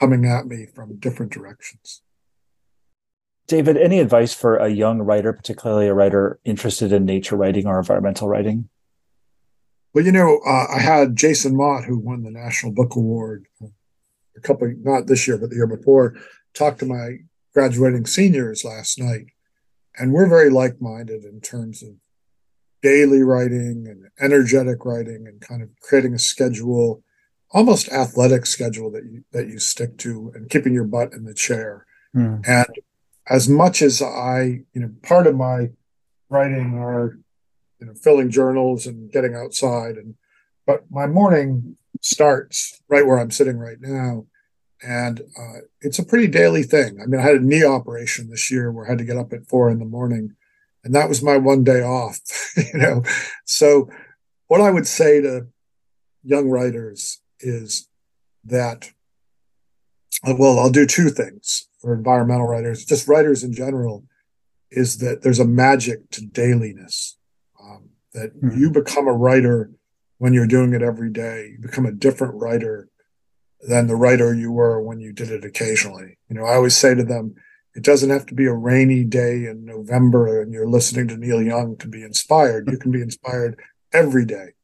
coming 0.00 0.26
at 0.26 0.46
me 0.46 0.66
from 0.74 0.96
different 0.96 1.32
directions 1.32 2.02
david 3.46 3.76
any 3.76 4.00
advice 4.00 4.32
for 4.32 4.56
a 4.56 4.68
young 4.68 5.00
writer 5.00 5.32
particularly 5.32 5.88
a 5.88 5.94
writer 5.94 6.38
interested 6.44 6.92
in 6.92 7.04
nature 7.04 7.36
writing 7.36 7.66
or 7.66 7.78
environmental 7.78 8.28
writing? 8.28 8.68
Well 9.94 10.04
you 10.04 10.12
know 10.12 10.40
uh, 10.46 10.66
i 10.74 10.80
had 10.80 11.16
jason 11.16 11.56
mott 11.56 11.84
who 11.84 11.98
won 11.98 12.22
the 12.22 12.30
national 12.30 12.72
book 12.72 12.96
award 12.96 13.46
a 14.36 14.40
couple 14.40 14.72
not 14.82 15.06
this 15.06 15.26
year 15.26 15.38
but 15.38 15.50
the 15.50 15.56
year 15.56 15.66
before 15.66 16.16
talk 16.54 16.78
to 16.78 16.86
my 16.86 17.18
graduating 17.56 18.04
seniors 18.04 18.66
last 18.66 18.98
night. 18.98 19.26
And 19.96 20.12
we're 20.12 20.28
very 20.28 20.50
like-minded 20.50 21.24
in 21.24 21.40
terms 21.40 21.82
of 21.82 21.94
daily 22.82 23.22
writing 23.22 23.86
and 23.88 24.08
energetic 24.20 24.84
writing 24.84 25.24
and 25.26 25.40
kind 25.40 25.62
of 25.62 25.70
creating 25.80 26.12
a 26.12 26.18
schedule 26.18 27.02
almost 27.52 27.88
athletic 27.88 28.44
schedule 28.44 28.90
that 28.90 29.04
you 29.04 29.24
that 29.30 29.46
you 29.46 29.58
stick 29.58 29.96
to 29.96 30.32
and 30.34 30.50
keeping 30.50 30.74
your 30.74 30.84
butt 30.84 31.12
in 31.12 31.24
the 31.24 31.32
chair. 31.32 31.86
Mm. 32.14 32.46
and 32.46 32.66
as 33.28 33.48
much 33.48 33.82
as 33.82 34.00
i 34.02 34.60
you 34.72 34.80
know 34.80 34.90
part 35.02 35.26
of 35.26 35.36
my 35.36 35.68
writing 36.28 36.78
are 36.78 37.18
you 37.80 37.86
know 37.86 37.94
filling 37.94 38.30
journals 38.30 38.86
and 38.86 39.10
getting 39.12 39.34
outside 39.34 39.96
and 39.96 40.14
but 40.66 40.84
my 40.90 41.06
morning 41.06 41.76
starts 42.00 42.82
right 42.88 43.06
where 43.06 43.18
i'm 43.18 43.30
sitting 43.30 43.58
right 43.58 43.80
now 43.80 44.26
and 44.82 45.20
uh, 45.38 45.60
it's 45.80 45.98
a 45.98 46.04
pretty 46.04 46.26
daily 46.26 46.62
thing. 46.62 46.98
I 47.02 47.06
mean, 47.06 47.20
I 47.20 47.24
had 47.24 47.36
a 47.36 47.44
knee 47.44 47.64
operation 47.64 48.28
this 48.28 48.50
year 48.50 48.70
where 48.70 48.86
I 48.86 48.90
had 48.90 48.98
to 48.98 49.04
get 49.04 49.16
up 49.16 49.32
at 49.32 49.48
four 49.48 49.70
in 49.70 49.78
the 49.78 49.84
morning, 49.84 50.34
and 50.84 50.94
that 50.94 51.08
was 51.08 51.22
my 51.22 51.36
one 51.36 51.64
day 51.64 51.82
off. 51.82 52.20
you 52.56 52.78
know, 52.78 53.02
so 53.44 53.88
what 54.48 54.60
I 54.60 54.70
would 54.70 54.86
say 54.86 55.20
to 55.20 55.46
young 56.22 56.48
writers 56.48 57.20
is 57.40 57.88
that, 58.44 58.92
well, 60.24 60.58
I'll 60.58 60.70
do 60.70 60.86
two 60.86 61.08
things 61.08 61.68
for 61.86 61.94
environmental 61.94 62.48
writers, 62.48 62.84
just 62.84 63.06
writers 63.06 63.44
in 63.44 63.52
general, 63.52 64.04
is 64.72 64.98
that 64.98 65.22
there's 65.22 65.38
a 65.38 65.44
magic 65.44 66.10
to 66.10 66.26
dailiness. 66.26 67.16
Um, 67.62 67.90
that 68.12 68.34
mm-hmm. 68.34 68.58
you 68.58 68.72
become 68.72 69.06
a 69.06 69.12
writer 69.12 69.70
when 70.18 70.32
you're 70.32 70.48
doing 70.48 70.72
it 70.72 70.82
every 70.82 71.10
day. 71.10 71.50
You 71.52 71.58
become 71.60 71.86
a 71.86 71.92
different 71.92 72.34
writer 72.34 72.88
than 73.68 73.86
the 73.86 73.94
writer 73.94 74.34
you 74.34 74.50
were 74.50 74.82
when 74.82 74.98
you 74.98 75.12
did 75.12 75.30
it 75.30 75.44
occasionally. 75.44 76.18
You 76.28 76.34
know, 76.34 76.44
I 76.44 76.54
always 76.54 76.76
say 76.76 76.92
to 76.96 77.04
them, 77.04 77.36
it 77.76 77.84
doesn't 77.84 78.10
have 78.10 78.26
to 78.26 78.34
be 78.34 78.46
a 78.46 78.52
rainy 78.52 79.04
day 79.04 79.44
in 79.44 79.64
November 79.64 80.42
and 80.42 80.52
you're 80.52 80.68
listening 80.68 81.06
to 81.06 81.16
Neil 81.16 81.40
Young 81.40 81.76
to 81.76 81.86
be 81.86 82.02
inspired. 82.02 82.68
You 82.68 82.78
can 82.78 82.90
be 82.90 83.00
inspired 83.00 83.60
every 83.92 84.24
day. 84.24 84.54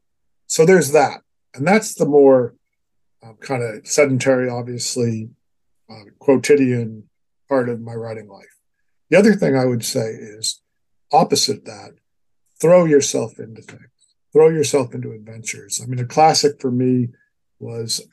So 0.48 0.66
there's 0.66 0.90
that. 0.90 1.20
And 1.54 1.64
that's 1.64 1.94
the 1.94 2.06
more 2.06 2.56
uh, 3.24 3.34
kind 3.38 3.62
of 3.62 3.86
sedentary, 3.86 4.48
obviously, 4.48 5.30
uh, 5.88 6.04
quotidian 6.18 7.04
part 7.52 7.68
of 7.68 7.82
my 7.82 7.92
writing 7.92 8.28
life. 8.28 8.56
The 9.10 9.18
other 9.18 9.34
thing 9.34 9.54
I 9.54 9.66
would 9.66 9.84
say 9.84 10.08
is 10.08 10.62
opposite 11.12 11.66
that, 11.66 11.90
throw 12.58 12.86
yourself 12.86 13.38
into 13.38 13.60
things, 13.60 13.90
throw 14.32 14.48
yourself 14.48 14.94
into 14.94 15.12
adventures. 15.12 15.78
I 15.82 15.86
mean, 15.86 15.98
a 15.98 16.06
classic 16.06 16.58
for 16.62 16.70
me 16.70 17.08
was 17.58 18.08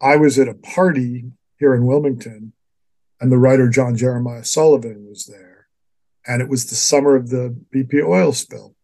I 0.00 0.14
was 0.14 0.38
at 0.38 0.46
a 0.46 0.54
party 0.54 1.24
here 1.58 1.74
in 1.74 1.84
Wilmington, 1.84 2.52
and 3.20 3.32
the 3.32 3.38
writer 3.38 3.68
John 3.68 3.96
Jeremiah 3.96 4.44
Sullivan 4.44 5.08
was 5.08 5.26
there. 5.26 5.66
And 6.24 6.40
it 6.40 6.48
was 6.48 6.66
the 6.66 6.76
summer 6.76 7.16
of 7.16 7.30
the 7.30 7.56
BP 7.74 8.04
oil 8.06 8.32
spill. 8.32 8.76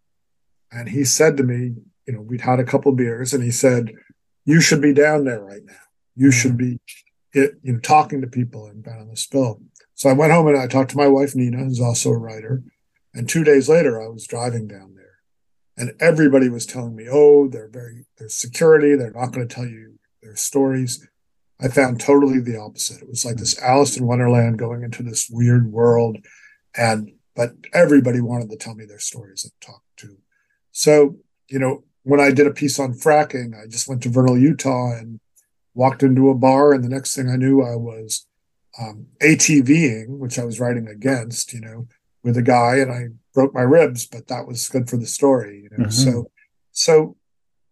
And 0.73 0.89
he 0.89 1.05
said 1.05 1.37
to 1.37 1.45
me, 1.45 1.77
you 2.09 2.15
know, 2.15 2.23
we'd 2.23 2.41
had 2.41 2.59
a 2.59 2.65
couple 2.65 2.91
beers, 2.91 3.33
and 3.33 3.45
he 3.45 3.53
said, 3.53 3.93
You 4.45 4.61
should 4.61 4.83
be 4.83 4.95
down 4.95 5.27
there 5.27 5.45
right 5.45 5.65
now. 5.65 5.87
You 6.17 6.31
mm-hmm. 6.31 6.39
should 6.41 6.59
be 6.59 6.81
you 7.35 7.53
know, 7.65 7.79
talking 7.79 8.21
to 8.21 8.27
people 8.27 8.67
and 8.67 8.87
on 8.87 9.09
the 9.09 9.17
spill. 9.17 9.61
So 9.95 10.09
I 10.09 10.15
went 10.15 10.33
home 10.33 10.49
and 10.49 10.59
I 10.59 10.67
talked 10.67 10.91
to 10.93 10.97
my 10.97 11.09
wife, 11.09 11.35
Nina, 11.35 11.59
who's 11.59 11.81
also 11.81 12.11
a 12.11 12.19
writer. 12.19 12.63
And 13.15 13.29
two 13.29 13.45
days 13.45 13.69
later, 13.69 14.03
I 14.03 14.09
was 14.09 14.27
driving 14.27 14.67
down 14.67 14.95
there. 14.95 15.03
And 15.77 15.93
everybody 16.01 16.49
was 16.49 16.67
telling 16.67 16.97
me, 16.97 17.07
oh, 17.11 17.49
they're 17.49 17.69
very, 17.69 18.07
there's 18.19 18.35
security. 18.35 18.95
They're 18.95 19.13
not 19.13 19.33
going 19.33 19.47
to 19.47 19.55
tell 19.55 19.67
you 19.67 19.99
their 20.23 20.37
stories. 20.37 21.07
I 21.61 21.69
found 21.69 22.01
totally 22.01 22.41
the 22.41 22.59
opposite. 22.59 23.03
It 23.03 23.09
was 23.09 23.25
like 23.25 23.37
this 23.37 23.61
Alice 23.61 23.97
in 23.97 24.07
Wonderland 24.07 24.59
going 24.59 24.83
into 24.83 25.03
this 25.03 25.29
weird 25.31 25.71
world. 25.71 26.19
And, 26.77 27.13
but 27.37 27.55
everybody 27.73 28.21
wanted 28.21 28.51
to 28.51 28.57
tell 28.57 28.75
me 28.75 28.85
their 28.85 28.99
stories 28.99 29.45
and 29.45 29.53
talk 29.61 29.83
to. 29.99 30.19
So, 30.73 31.17
you 31.49 31.59
know, 31.59 31.85
when 32.03 32.21
I 32.21 32.33
did 32.33 32.47
a 32.47 32.53
piece 32.53 32.79
on 32.79 32.95
fracking, 32.95 33.53
I 33.55 33.67
just 33.69 33.89
went 33.89 34.03
to 34.03 34.11
Vernal, 34.11 34.39
Utah 34.39 34.93
and 34.93 35.21
walked 35.75 36.03
into 36.03 36.31
a 36.31 36.35
bar. 36.35 36.73
And 36.73 36.83
the 36.83 36.89
next 36.89 37.15
thing 37.15 37.29
I 37.29 37.37
knew, 37.37 37.63
I 37.63 37.77
was 37.77 38.27
um, 38.81 39.07
ATVing, 39.23 40.19
which 40.19 40.39
I 40.39 40.45
was 40.45 40.61
writing 40.61 40.89
against, 40.89 41.53
you 41.53 41.61
know, 41.61 41.87
with 42.23 42.37
a 42.37 42.43
guy 42.43 42.77
and 42.77 42.91
I 42.91 43.09
broke 43.35 43.55
my 43.55 43.63
ribs, 43.63 44.07
but 44.07 44.29
that 44.29 44.47
was 44.47 44.69
good 44.69 44.89
for 44.89 44.97
the 44.97 45.07
story, 45.07 45.63
you 45.65 45.77
know. 45.77 45.87
Mm-hmm. 45.87 46.11
So, 46.11 46.31
so 46.73 47.17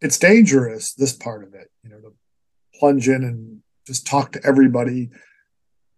it's 0.00 0.18
dangerous, 0.18 0.94
this 0.94 1.12
part 1.12 1.44
of 1.44 1.54
it, 1.54 1.70
you 1.82 1.90
know, 1.90 2.00
to 2.00 2.12
plunge 2.78 3.08
in 3.08 3.24
and 3.24 3.60
just 3.86 4.06
talk 4.06 4.32
to 4.32 4.40
everybody. 4.44 5.10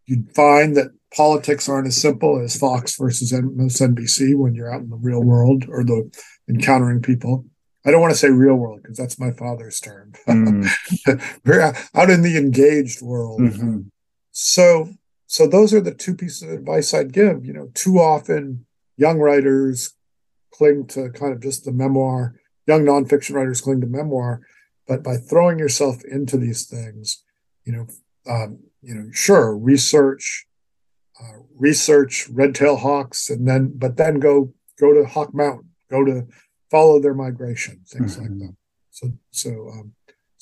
You'd 0.06 0.34
find 0.34 0.76
that 0.76 0.90
politics 1.14 1.68
aren't 1.68 1.86
as 1.86 1.96
simple 1.96 2.40
as 2.40 2.56
Fox 2.56 2.96
versus 2.96 3.32
MSNBC 3.32 4.36
when 4.36 4.54
you're 4.54 4.72
out 4.72 4.82
in 4.82 4.90
the 4.90 4.96
real 4.96 5.22
world 5.22 5.64
or 5.68 5.84
the 5.84 6.10
encountering 6.48 7.02
people. 7.02 7.44
I 7.84 7.90
don't 7.90 8.00
want 8.00 8.12
to 8.12 8.18
say 8.18 8.30
real 8.30 8.54
world 8.54 8.80
because 8.82 8.96
that's 8.96 9.18
my 9.18 9.32
father's 9.32 9.80
term. 9.80 10.12
Mm. 10.28 10.70
We're 11.44 11.74
out 11.94 12.10
in 12.10 12.22
the 12.22 12.36
engaged 12.36 13.02
world. 13.02 13.40
Mm-hmm. 13.40 13.80
So, 14.32 14.88
so 15.26 15.46
those 15.46 15.72
are 15.72 15.80
the 15.80 15.94
two 15.94 16.14
pieces 16.14 16.42
of 16.42 16.50
advice 16.50 16.92
I'd 16.92 17.12
give. 17.12 17.44
You 17.44 17.52
know, 17.52 17.70
too 17.74 17.98
often 17.98 18.66
young 18.96 19.18
writers 19.18 19.94
cling 20.52 20.86
to 20.88 21.10
kind 21.10 21.32
of 21.32 21.40
just 21.40 21.64
the 21.64 21.72
memoir. 21.72 22.34
Young 22.66 22.84
nonfiction 22.84 23.34
writers 23.34 23.60
cling 23.60 23.80
to 23.80 23.86
memoir, 23.88 24.40
but 24.86 25.02
by 25.02 25.16
throwing 25.16 25.58
yourself 25.58 26.04
into 26.04 26.36
these 26.36 26.64
things, 26.66 27.24
you 27.64 27.72
know, 27.72 27.86
um, 28.30 28.60
you 28.82 28.94
know, 28.94 29.08
sure, 29.10 29.56
research, 29.56 30.46
uh, 31.20 31.40
research 31.56 32.28
red 32.28 32.54
tail 32.54 32.76
hawks, 32.76 33.28
and 33.30 33.48
then 33.48 33.72
but 33.74 33.96
then 33.96 34.20
go 34.20 34.54
go 34.78 34.92
to 34.94 35.04
Hawk 35.04 35.34
Mountain, 35.34 35.70
go 35.90 36.04
to 36.04 36.26
follow 36.70 37.00
their 37.00 37.14
migration, 37.14 37.82
things 37.86 38.16
mm-hmm. 38.16 38.22
like 38.22 38.38
that. 38.38 38.56
So 38.90 39.12
so 39.30 39.68
um, 39.70 39.92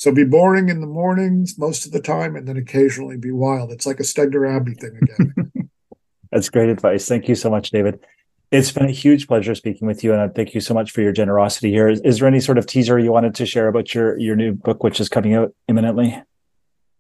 so 0.01 0.11
be 0.11 0.25
boring 0.25 0.71
in 0.71 0.81
the 0.81 0.87
mornings 0.87 1.59
most 1.59 1.85
of 1.85 1.93
the 1.93 2.01
time, 2.01 2.35
and 2.35 2.49
then 2.49 2.57
occasionally 2.57 3.19
be 3.19 3.33
wild. 3.33 3.71
It's 3.71 3.85
like 3.85 4.01
a 4.01 4.03
Stegner 4.03 4.51
Abbey 4.51 4.73
thing 4.73 4.99
again. 5.03 5.71
That's 6.33 6.49
great 6.49 6.71
advice. 6.71 7.07
Thank 7.07 7.29
you 7.29 7.35
so 7.35 7.51
much, 7.51 7.69
David. 7.69 8.03
It's 8.51 8.73
been 8.73 8.87
a 8.87 8.93
huge 8.93 9.29
pleasure 9.29 9.55
speaking 9.55 9.87
with 9.87 10.03
you, 10.03 10.15
and 10.15 10.23
I 10.23 10.29
thank 10.29 10.55
you 10.55 10.63
so 10.63 10.73
much 10.73 10.91
for 10.91 11.03
your 11.03 11.13
generosity 11.13 11.71
here. 11.71 11.87
Is, 11.87 12.01
is, 12.01 12.19
there 12.19 12.29
any 12.29 12.41
sort 12.41 12.57
of 12.57 12.65
teaser 12.65 12.99
you 12.99 13.13
wanted 13.13 13.35
to 13.35 13.45
share 13.45 13.69
about 13.69 13.95
your 13.95 14.19
your 14.19 14.37
new 14.37 14.53
book, 14.53 14.83
which 14.83 15.01
is 15.01 15.11
coming 15.11 15.35
out 15.35 15.53
imminently? 15.69 16.19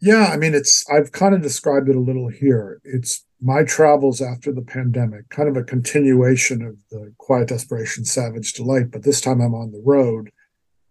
Yeah, 0.02 0.28
I 0.30 0.36
mean, 0.36 0.52
it's 0.52 0.84
I've 0.90 1.10
kind 1.10 1.34
of 1.34 1.40
described 1.40 1.88
it 1.88 1.96
a 1.96 2.00
little 2.00 2.28
here. 2.28 2.82
It's 2.84 3.24
my 3.40 3.64
travels 3.64 4.20
after 4.20 4.52
the 4.52 4.60
pandemic, 4.60 5.30
kind 5.30 5.48
of 5.48 5.56
a 5.56 5.64
continuation 5.64 6.60
of 6.60 6.76
the 6.90 7.14
Quiet 7.16 7.48
Desperation, 7.48 8.04
Savage 8.04 8.52
Delight, 8.52 8.90
but 8.90 9.04
this 9.04 9.22
time 9.22 9.40
I'm 9.40 9.54
on 9.54 9.72
the 9.72 9.82
road, 9.82 10.32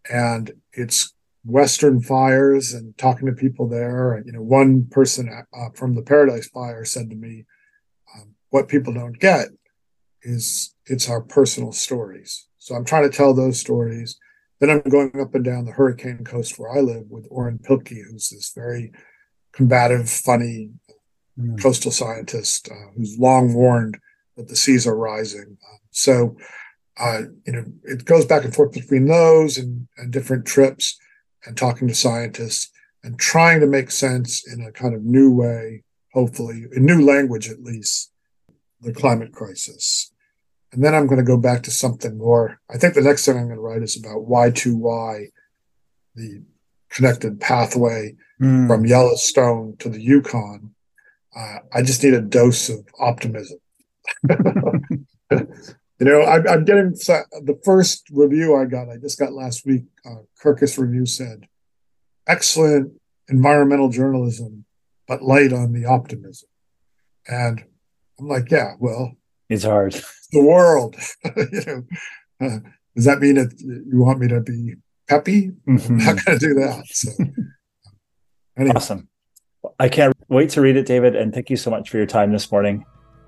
and 0.09 0.53
it's 0.73 1.13
Western 1.49 2.01
fires 2.01 2.73
and 2.73 2.97
talking 2.97 3.27
to 3.27 3.33
people 3.33 3.67
there. 3.67 4.21
You 4.25 4.31
know, 4.31 4.41
one 4.41 4.85
person 4.85 5.29
uh, 5.29 5.69
from 5.73 5.95
the 5.95 6.01
Paradise 6.01 6.47
Fire 6.47 6.85
said 6.85 7.09
to 7.09 7.15
me, 7.15 7.45
um, 8.15 8.35
"What 8.49 8.67
people 8.67 8.93
don't 8.93 9.19
get 9.19 9.49
is 10.21 10.75
it's 10.85 11.09
our 11.09 11.21
personal 11.21 11.71
stories. 11.71 12.47
So 12.57 12.75
I'm 12.75 12.85
trying 12.85 13.09
to 13.09 13.15
tell 13.15 13.33
those 13.33 13.59
stories. 13.59 14.17
Then 14.59 14.69
I'm 14.69 14.81
going 14.81 15.19
up 15.19 15.33
and 15.35 15.45
down 15.45 15.65
the 15.65 15.71
hurricane 15.71 16.23
coast 16.23 16.59
where 16.59 16.71
I 16.71 16.81
live 16.81 17.05
with 17.09 17.27
Orrin 17.29 17.59
Pilkey, 17.59 18.01
who's 18.09 18.29
this 18.29 18.51
very 18.53 18.91
combative, 19.53 20.09
funny 20.09 20.71
mm. 21.39 21.61
coastal 21.61 21.91
scientist 21.91 22.69
uh, 22.69 22.91
who's 22.95 23.17
long 23.17 23.53
warned 23.53 23.97
that 24.35 24.49
the 24.49 24.55
seas 24.55 24.85
are 24.85 24.97
rising. 24.97 25.57
Uh, 25.63 25.77
so, 25.91 26.35
uh, 26.97 27.21
you 27.45 27.53
know, 27.53 27.65
it 27.83 28.03
goes 28.03 28.25
back 28.25 28.43
and 28.43 28.53
forth 28.53 28.73
between 28.73 29.05
those 29.05 29.57
and, 29.57 29.87
and 29.97 30.11
different 30.11 30.45
trips 30.45 30.97
and 31.45 31.57
talking 31.57 31.87
to 31.87 31.95
scientists 31.95 32.71
and 33.03 33.17
trying 33.19 33.59
to 33.59 33.67
make 33.67 33.91
sense 33.91 34.45
in 34.51 34.61
a 34.61 34.71
kind 34.71 34.93
of 34.93 35.03
new 35.03 35.31
way, 35.31 35.83
hopefully, 36.13 36.65
in 36.75 36.85
new 36.85 37.01
language 37.05 37.49
at 37.49 37.63
least, 37.63 38.11
the 38.81 38.93
climate 38.93 39.31
crisis. 39.31 40.11
And 40.71 40.83
then 40.83 40.93
I'm 40.93 41.07
going 41.07 41.19
to 41.19 41.25
go 41.25 41.37
back 41.37 41.63
to 41.63 41.71
something 41.71 42.17
more. 42.17 42.59
I 42.69 42.77
think 42.77 42.93
the 42.93 43.01
next 43.01 43.25
thing 43.25 43.37
I'm 43.37 43.45
going 43.45 43.55
to 43.55 43.61
write 43.61 43.81
is 43.81 43.97
about 43.97 44.27
Y2Y, 44.27 45.27
the 46.15 46.43
connected 46.89 47.39
pathway 47.39 48.15
mm. 48.41 48.67
from 48.67 48.85
Yellowstone 48.85 49.77
to 49.77 49.89
the 49.89 50.01
Yukon. 50.01 50.75
Uh, 51.35 51.57
I 51.73 51.81
just 51.81 52.03
need 52.03 52.13
a 52.13 52.21
dose 52.21 52.69
of 52.69 52.85
optimism. 52.99 53.59
you 55.99 56.05
know, 56.05 56.21
I, 56.21 56.37
I'm, 56.53 56.63
getting 56.63 56.91
the 56.91 57.59
first 57.65 58.07
review 58.11 58.55
I 58.55 58.65
got, 58.65 58.89
I 58.89 58.97
just 58.97 59.19
got 59.19 59.33
last 59.33 59.65
week. 59.65 59.83
Uh, 60.05 60.21
Kirkus 60.41 60.77
Review 60.77 61.05
said, 61.05 61.47
excellent 62.25 62.93
environmental 63.27 63.89
journalism, 63.89 64.65
but 65.07 65.21
light 65.21 65.51
on 65.51 65.73
the 65.73 65.85
optimism. 65.85 66.47
And 67.27 67.63
I'm 68.17 68.27
like, 68.27 68.49
yeah, 68.49 68.73
well, 68.79 69.13
it's 69.49 69.63
hard. 69.63 70.01
The 70.31 70.43
world, 70.43 70.95
you 71.35 71.63
know. 71.65 71.83
Uh, 72.41 72.59
does 72.95 73.05
that 73.05 73.19
mean 73.19 73.35
that 73.35 73.59
you 73.59 73.99
want 73.99 74.19
me 74.19 74.27
to 74.29 74.39
be 74.41 74.75
peppy? 75.07 75.51
Mm-hmm. 75.67 75.93
I'm 75.93 75.97
not 75.97 76.25
going 76.25 76.39
to 76.39 76.47
do 76.47 76.53
that. 76.55 76.83
So, 76.87 77.11
anyway. 78.57 78.73
awesome. 78.75 79.09
I 79.79 79.89
can't 79.89 80.15
wait 80.29 80.51
to 80.51 80.61
read 80.61 80.77
it, 80.77 80.85
David. 80.85 81.15
And 81.15 81.33
thank 81.33 81.49
you 81.49 81.57
so 81.57 81.71
much 81.71 81.89
for 81.89 81.97
your 81.97 82.05
time 82.05 82.31
this 82.31 82.51
morning. 82.51 82.85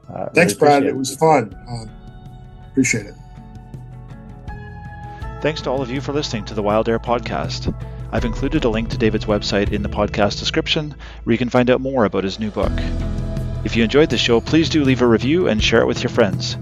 Uh, 0.08 0.30
Thanks, 0.34 0.54
really 0.54 0.60
Brad. 0.60 0.84
It. 0.84 0.90
it. 0.90 0.96
was 0.96 1.16
fun. 1.16 1.56
Um, 1.68 1.92
appreciate 2.72 3.06
it. 3.06 3.16
Thanks 5.42 5.62
to 5.62 5.70
all 5.70 5.82
of 5.82 5.90
you 5.90 6.02
for 6.02 6.14
listening 6.14 6.46
to 6.46 6.54
the 6.54 6.62
Wild 6.62 6.88
Air 6.88 7.00
podcast. 7.00 7.74
I've 8.12 8.26
included 8.26 8.64
a 8.64 8.70
link 8.70 8.90
to 8.90 8.98
David's 8.98 9.26
website 9.26 9.72
in 9.72 9.82
the 9.82 9.90
podcast 9.90 10.40
description 10.40 10.96
where 11.24 11.32
you 11.32 11.38
can 11.38 11.50
find 11.50 11.70
out 11.70 11.82
more 11.82 12.06
about 12.06 12.24
his 12.24 12.40
new 12.40 12.52
book. 12.52 12.72
If 13.64 13.76
you 13.76 13.84
enjoyed 13.84 14.10
the 14.10 14.18
show, 14.18 14.42
please 14.42 14.70
do 14.70 14.84
leave 14.84 15.02
a 15.02 15.08
review 15.08 15.48
and 15.48 15.64
share 15.64 15.82
it 15.82 15.88
with 15.88 16.04
your 16.04 16.10
friends. 16.10 16.58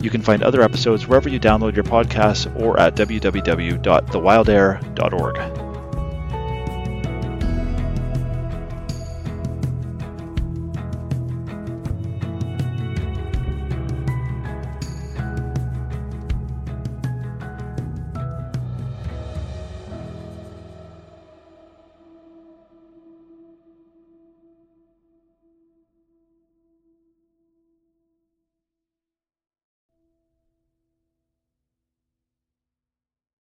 You 0.00 0.10
can 0.10 0.22
find 0.22 0.42
other 0.42 0.62
episodes 0.62 1.06
wherever 1.06 1.28
you 1.28 1.40
download 1.40 1.74
your 1.74 1.84
podcasts 1.84 2.48
or 2.60 2.80
at 2.80 2.94
www.thewildair.org. 2.94 5.63